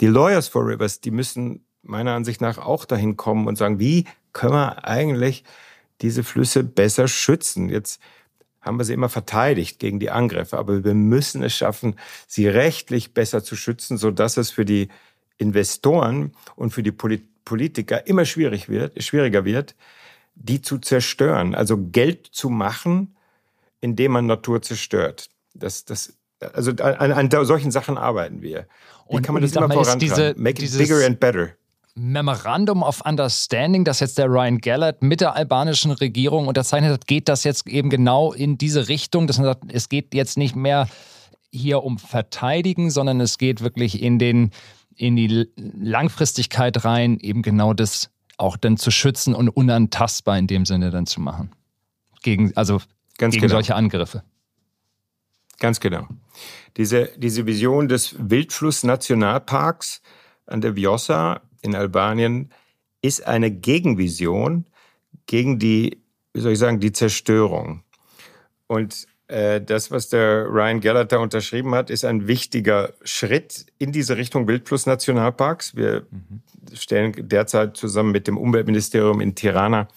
[0.00, 4.06] die Lawyers for Rivers, die müssen meiner Ansicht nach auch dahin kommen und sagen, wie
[4.32, 5.44] können wir eigentlich
[6.00, 7.68] diese Flüsse besser schützen?
[7.68, 8.00] Jetzt
[8.60, 11.96] haben wir sie immer verteidigt gegen die Angriffe, aber wir müssen es schaffen,
[12.26, 14.88] sie rechtlich besser zu schützen, sodass es für die
[15.38, 19.74] Investoren und für die Politiker immer schwierig wird, schwieriger wird,
[20.34, 21.54] die zu zerstören.
[21.54, 23.16] Also Geld zu machen,
[23.80, 25.28] indem man Natur zerstört.
[25.54, 28.66] Das, das, also an, an solchen Sachen arbeiten wir.
[29.08, 30.40] Wie und, kann man das immer vorantreiben?
[30.40, 31.54] Make it bigger and better.
[31.94, 37.28] Memorandum of Understanding, das jetzt der Ryan Gallert mit der albanischen Regierung unterzeichnet hat, geht
[37.28, 40.88] das jetzt eben genau in diese Richtung, dass man sagt, es geht jetzt nicht mehr
[41.50, 44.50] hier um Verteidigen, sondern es geht wirklich in, den,
[44.94, 50.64] in die Langfristigkeit rein, eben genau das auch dann zu schützen und unantastbar in dem
[50.64, 51.50] Sinne dann zu machen.
[52.22, 52.80] Gegen, also
[53.18, 53.56] Ganz gegen genau.
[53.56, 54.22] solche Angriffe.
[55.58, 56.06] Ganz genau.
[56.78, 60.00] Diese, diese Vision des Wildfluss-Nationalparks
[60.46, 62.50] an der Vjosa in Albanien
[63.02, 64.66] ist eine Gegenvision
[65.26, 66.02] gegen die,
[66.32, 67.82] wie soll ich sagen, die Zerstörung.
[68.66, 74.16] Und äh, das, was der Ryan Gallagher unterschrieben hat, ist ein wichtiger Schritt in diese
[74.16, 75.76] Richtung Wildplus Nationalparks.
[75.76, 76.42] Wir mhm.
[76.74, 79.88] stellen derzeit zusammen mit dem Umweltministerium in Tirana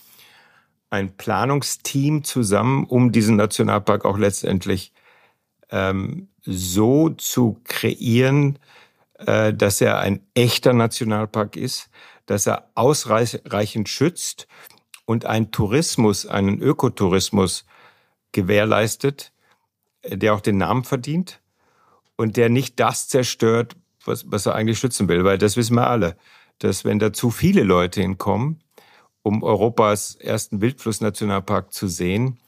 [0.92, 4.94] ein Planungsteam zusammen, um diesen Nationalpark auch letztendlich
[5.72, 8.60] ähm, so zu kreieren,
[9.18, 11.90] dass er ein echter Nationalpark ist,
[12.26, 14.48] dass er ausreichend schützt
[15.06, 17.66] und einen Tourismus, einen Ökotourismus
[18.32, 19.32] gewährleistet,
[20.02, 21.42] äh, der auch den Namen verdient
[22.16, 25.24] und der nicht das zerstört, was, was er eigentlich schützen will.
[25.24, 26.18] Weil das wissen wir alle,
[26.60, 28.62] dass wenn da zu viele Leute hinkommen,
[29.22, 32.40] um Europas ersten Wildflussnationalpark zu sehen,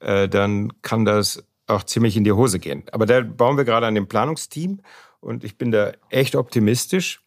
[0.00, 2.84] äh, dann kann das auch ziemlich in die Hose gehen.
[2.92, 4.80] Aber da bauen wir gerade an dem Planungsteam
[5.20, 7.20] und ich bin da echt optimistisch,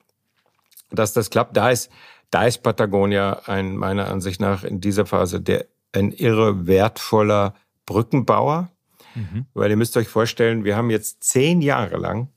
[0.92, 1.58] dass das klappt.
[1.58, 1.92] Da ist,
[2.32, 7.54] da ist Patagonia ein, meiner Ansicht nach in dieser Phase der, ein irre wertvoller
[7.86, 8.70] Brückenbauer.
[9.16, 9.46] Mhm.
[9.54, 12.30] Weil ihr müsst euch vorstellen, wir haben jetzt zehn Jahre lang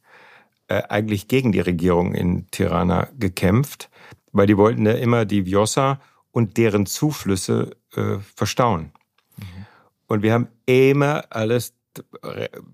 [0.68, 3.90] äh, eigentlich gegen die Regierung in Tirana gekämpft,
[4.32, 6.00] weil die wollten ja immer die Vjosa
[6.30, 8.92] und deren Zuflüsse äh, verstauen.
[9.36, 9.66] Mhm.
[10.06, 11.74] Und wir haben immer alles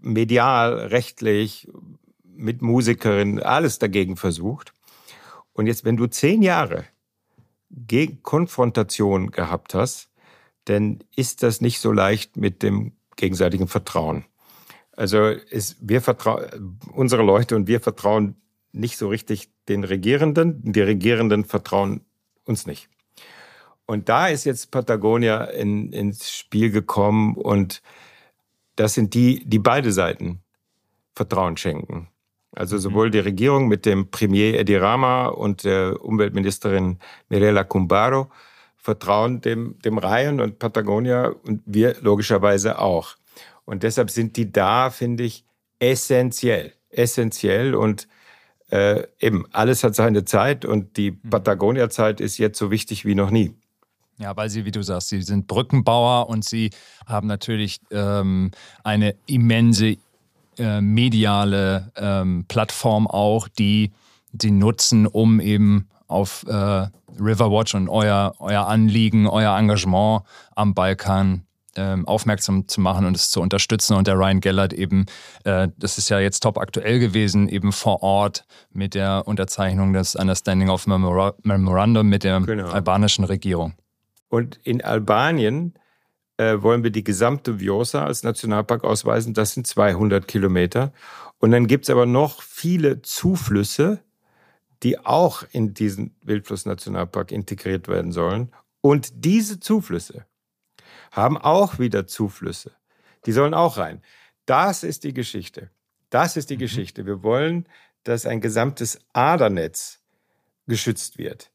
[0.00, 1.68] medial, rechtlich,
[2.22, 4.72] mit Musikerinnen, alles dagegen versucht.
[5.52, 6.84] Und jetzt, wenn du zehn Jahre
[7.70, 10.08] Geg Konfrontation gehabt hast,
[10.64, 14.24] dann ist das nicht so leicht mit dem gegenseitigen Vertrauen.
[14.92, 18.36] Also ist, wir vertrauen, unsere Leute und wir vertrauen
[18.72, 20.72] nicht so richtig den Regierenden.
[20.72, 22.02] Die Regierenden vertrauen
[22.44, 22.88] uns nicht.
[23.86, 27.82] Und da ist jetzt Patagonia in, ins Spiel gekommen und
[28.78, 30.40] das sind die, die beide Seiten
[31.14, 32.08] Vertrauen schenken.
[32.52, 32.80] Also mhm.
[32.80, 36.98] sowohl die Regierung mit dem Premier Edi Rama und der Umweltministerin
[37.28, 38.30] Mirella Cumbaro
[38.76, 43.16] vertrauen dem, dem Rhein und Patagonia und wir logischerweise auch.
[43.64, 45.44] Und deshalb sind die da, finde ich,
[45.80, 46.72] essentiell.
[46.88, 48.08] Essentiell und
[48.70, 51.30] äh, eben alles hat seine Zeit und die mhm.
[51.30, 53.54] Patagonia-Zeit ist jetzt so wichtig wie noch nie.
[54.18, 56.70] Ja, weil sie, wie du sagst, sie sind Brückenbauer und sie
[57.06, 58.50] haben natürlich ähm,
[58.82, 59.96] eine immense
[60.58, 63.92] äh, mediale ähm, Plattform auch, die
[64.40, 66.88] sie nutzen, um eben auf äh,
[67.20, 70.22] Riverwatch und euer, euer Anliegen, euer Engagement
[70.56, 71.44] am Balkan
[71.76, 73.96] ähm, aufmerksam zu machen und es zu unterstützen.
[73.96, 75.06] Und der Ryan Gellert eben,
[75.44, 80.16] äh, das ist ja jetzt top aktuell gewesen, eben vor Ort mit der Unterzeichnung des
[80.16, 82.70] Understanding of Memorandum mit der genau.
[82.70, 83.74] albanischen Regierung.
[84.28, 85.74] Und in Albanien
[86.36, 89.34] äh, wollen wir die gesamte Vjosa als Nationalpark ausweisen.
[89.34, 90.92] Das sind 200 Kilometer.
[91.38, 94.00] Und dann gibt es aber noch viele Zuflüsse,
[94.82, 98.52] die auch in diesen Wildflussnationalpark integriert werden sollen.
[98.80, 100.26] Und diese Zuflüsse
[101.10, 102.72] haben auch wieder Zuflüsse.
[103.26, 104.02] Die sollen auch rein.
[104.46, 105.70] Das ist die Geschichte.
[106.10, 106.60] Das ist die mhm.
[106.60, 107.06] Geschichte.
[107.06, 107.66] Wir wollen,
[108.04, 110.00] dass ein gesamtes Adernetz
[110.66, 111.50] geschützt wird.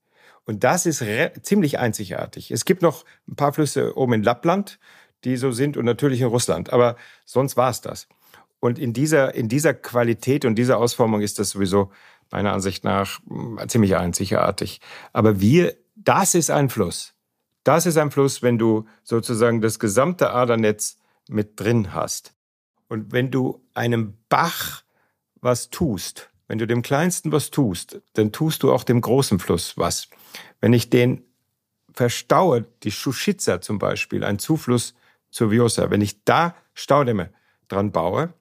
[0.46, 1.04] Und das ist
[1.42, 2.52] ziemlich einzigartig.
[2.52, 4.80] Es gibt noch ein paar Flüsse oben in Lappland,
[5.24, 6.74] die so sind und natürlich in Russland.
[6.74, 8.08] Aber sonst war es das.
[8.60, 11.92] Und in dieser, in dieser Qualität und dieser Ausformung ist das sowieso
[12.32, 14.82] meiner Ansicht nach hm, ziemlich einzigartig.
[15.14, 17.14] Aber wir, das ist ein Fluss.
[17.64, 20.98] Das ist ein Fluss, wenn du sozusagen das gesamte Adernetz
[21.30, 22.34] mit drin hast.
[22.90, 24.84] Und wenn du einem Bach
[25.40, 29.76] was tust, wenn du dem Kleinsten was tust, dann tust du auch dem großen Fluss
[29.76, 30.08] was.
[30.62, 31.24] Wenn ich den
[31.92, 34.94] verstaue, die Schuschitza zum Beispiel, ein Zufluss
[35.32, 37.32] zur Vjosa, wenn ich da Staudämme
[37.70, 38.36] dran baue,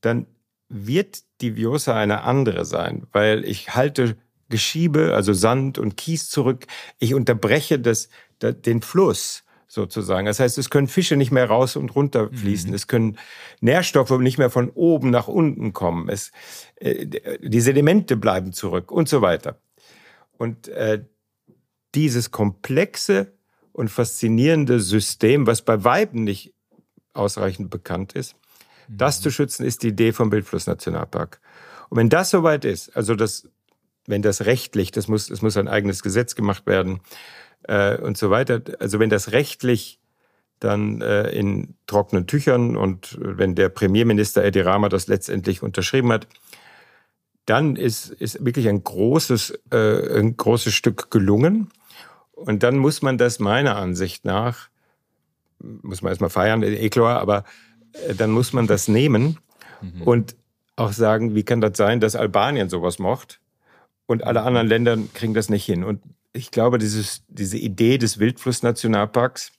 [0.00, 0.26] dann
[0.70, 4.16] wird die Vjosa eine andere sein, weil ich halte
[4.48, 6.66] Geschiebe, also Sand und Kies zurück.
[6.98, 8.08] Ich unterbreche das,
[8.40, 10.26] den Fluss sozusagen.
[10.26, 12.70] Das heißt, es können Fische nicht mehr raus und runter fließen.
[12.70, 12.74] Mhm.
[12.74, 13.18] Es können
[13.60, 16.08] Nährstoffe nicht mehr von oben nach unten kommen.
[16.08, 16.32] Es,
[16.76, 17.06] äh,
[17.40, 19.60] die Sedimente bleiben zurück und so weiter.
[20.38, 21.04] Und äh,
[21.94, 23.32] dieses komplexe
[23.72, 26.54] und faszinierende System, was bei Weiben nicht
[27.12, 28.36] ausreichend bekannt ist,
[28.88, 28.96] mhm.
[28.96, 31.40] das zu schützen, ist die Idee vom Wildflussnationalpark.
[31.90, 33.48] Und wenn das soweit ist, also das,
[34.06, 37.00] wenn das rechtlich, das muss, es muss ein eigenes Gesetz gemacht werden,
[37.64, 38.62] äh, und so weiter.
[38.80, 40.00] Also wenn das rechtlich
[40.60, 46.26] dann äh, in trockenen Tüchern und wenn der Premierminister Edi Rama das letztendlich unterschrieben hat,
[47.46, 51.70] dann ist, ist wirklich ein großes, äh, ein großes Stück gelungen.
[52.32, 54.68] Und dann muss man das meiner Ansicht nach,
[55.58, 57.44] muss man erstmal feiern, eh klar, aber
[58.06, 59.38] äh, dann muss man das nehmen
[59.80, 60.02] mhm.
[60.02, 60.36] und
[60.76, 63.40] auch sagen, wie kann das sein, dass Albanien sowas macht
[64.08, 65.84] und alle anderen Länder kriegen das nicht hin.
[65.84, 66.02] Und
[66.32, 69.52] ich glaube, dieses, diese Idee des Wildflussnationalparks,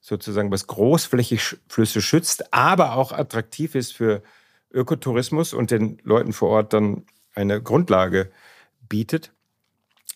[0.00, 4.22] sozusagen was großflächig Flüsse schützt, aber auch attraktiv ist für
[4.70, 8.30] Ökotourismus und den Leuten vor Ort dann eine Grundlage
[8.88, 9.32] bietet,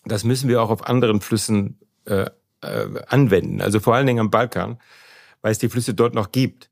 [0.05, 2.29] das müssen wir auch auf anderen Flüssen äh,
[2.61, 3.59] äh, anwenden.
[3.59, 4.79] Also vor allen Dingen am Balkan,
[5.41, 6.69] weil es die Flüsse dort noch gibt.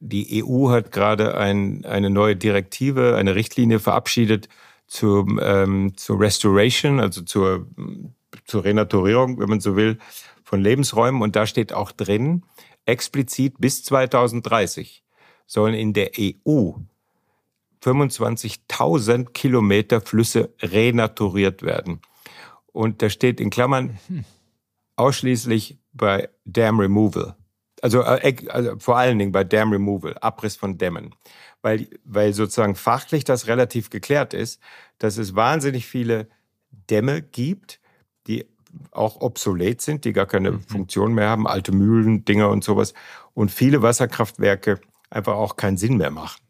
[0.00, 4.50] Die EU hat gerade ein, eine neue Direktive, eine Richtlinie verabschiedet
[4.86, 7.66] zum, ähm, zur Restoration, also zur
[8.44, 9.98] zur Renaturierung, wenn man so will,
[10.44, 11.22] von Lebensräumen.
[11.22, 12.44] Und da steht auch drin,
[12.84, 15.02] explizit bis 2030
[15.46, 16.72] sollen in der EU
[17.82, 22.00] 25.000 Kilometer Flüsse renaturiert werden.
[22.72, 23.98] Und da steht in Klammern
[24.96, 27.36] ausschließlich bei Dam Removal.
[27.82, 31.14] Also, äh, also, vor allen Dingen bei Dam Removal, Abriss von Dämmen.
[31.62, 34.60] Weil, weil sozusagen fachlich das relativ geklärt ist,
[34.98, 36.28] dass es wahnsinnig viele
[36.90, 37.80] Dämme gibt,
[38.26, 38.46] die
[38.92, 40.60] auch obsolet sind, die gar keine mhm.
[40.60, 42.94] Funktion mehr haben, alte Mühlen, Dinger und sowas.
[43.34, 46.40] Und viele Wasserkraftwerke einfach auch keinen Sinn mehr machen.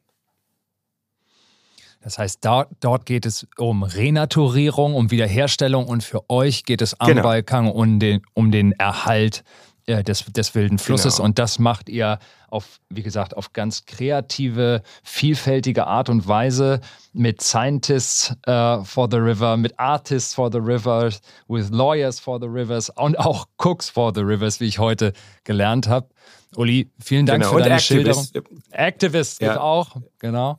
[2.00, 7.00] Das heißt, dort, dort geht es um Renaturierung, um Wiederherstellung und für euch geht es
[7.00, 7.22] am genau.
[7.22, 9.42] Balkan um den, um den Erhalt
[9.86, 11.16] äh, des, des wilden Flusses.
[11.16, 11.26] Genau.
[11.26, 12.18] Und das macht ihr
[12.48, 16.80] auf, wie gesagt, auf ganz kreative, vielfältige Art und Weise
[17.12, 22.46] mit Scientists uh, for the River, mit Artists for the Rivers, with Lawyers for the
[22.46, 25.12] Rivers und auch Cooks for the Rivers, wie ich heute
[25.44, 26.08] gelernt habe.
[26.56, 27.52] Uli, vielen Dank genau.
[27.52, 28.32] für und deine Activist.
[28.32, 28.60] Schilderung.
[28.70, 29.60] Activist ja.
[29.60, 30.58] auch, genau.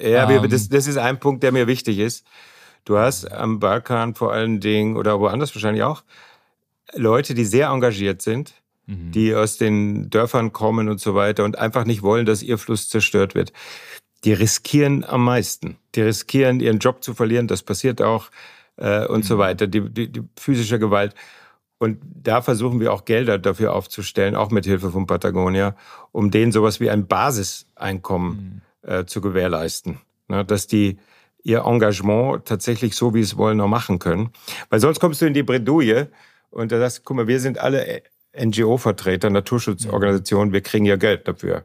[0.00, 2.26] Ja, ähm, das, das ist ein Punkt, der mir wichtig ist.
[2.84, 6.02] Du hast am Balkan vor allen Dingen oder woanders wahrscheinlich auch
[6.94, 8.54] Leute, die sehr engagiert sind,
[8.86, 9.10] Mhm.
[9.12, 12.88] die aus den Dörfern kommen und so weiter und einfach nicht wollen, dass ihr Fluss
[12.88, 13.52] zerstört wird.
[14.24, 15.76] Die riskieren am meisten.
[15.94, 18.30] Die riskieren, ihren Job zu verlieren, das passiert auch
[18.76, 19.22] äh, und mhm.
[19.24, 19.66] so weiter.
[19.66, 21.14] Die, die, die physische Gewalt.
[21.78, 25.76] Und da versuchen wir auch Gelder dafür aufzustellen, auch mit Hilfe von Patagonia,
[26.12, 28.90] um denen sowas wie ein Basiseinkommen mhm.
[28.90, 29.98] äh, zu gewährleisten.
[30.28, 30.98] Na, dass die
[31.42, 34.30] ihr Engagement tatsächlich so, wie es wollen, noch machen können.
[34.70, 36.10] Weil sonst kommst du in die Bredouille
[36.50, 38.02] und da sagst, guck mal, wir sind alle
[38.38, 41.64] NGO-Vertreter, Naturschutzorganisationen, wir kriegen ja Geld dafür.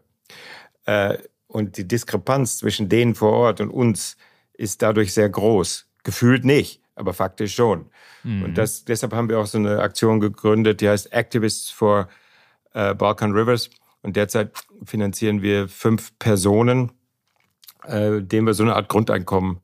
[0.85, 1.17] Äh,
[1.47, 4.17] und die Diskrepanz zwischen denen vor Ort und uns
[4.53, 5.87] ist dadurch sehr groß.
[6.03, 7.89] Gefühlt nicht, aber faktisch schon.
[8.23, 8.43] Mhm.
[8.43, 12.07] Und das, deshalb haben wir auch so eine Aktion gegründet, die heißt Activists for
[12.73, 13.69] äh, Balkan Rivers.
[14.01, 14.51] Und derzeit
[14.85, 16.91] finanzieren wir fünf Personen,
[17.83, 19.61] äh, denen wir so eine Art Grundeinkommen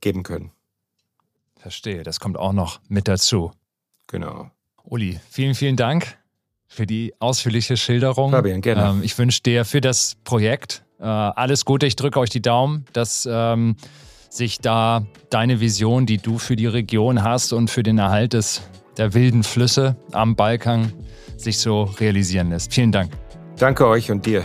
[0.00, 0.50] geben können.
[1.56, 3.52] Verstehe, das kommt auch noch mit dazu.
[4.08, 4.50] Genau.
[4.92, 6.18] Uli, vielen, vielen Dank
[6.68, 8.30] für die ausführliche Schilderung.
[8.30, 8.90] Fabian, gerne.
[8.90, 11.86] Ähm, ich wünsche dir für das Projekt äh, alles Gute.
[11.86, 13.76] Ich drücke euch die Daumen, dass ähm,
[14.28, 18.60] sich da deine Vision, die du für die Region hast und für den Erhalt des,
[18.98, 20.92] der wilden Flüsse am Balkan,
[21.38, 22.74] sich so realisieren lässt.
[22.74, 23.12] Vielen Dank.
[23.56, 24.44] Danke euch und dir.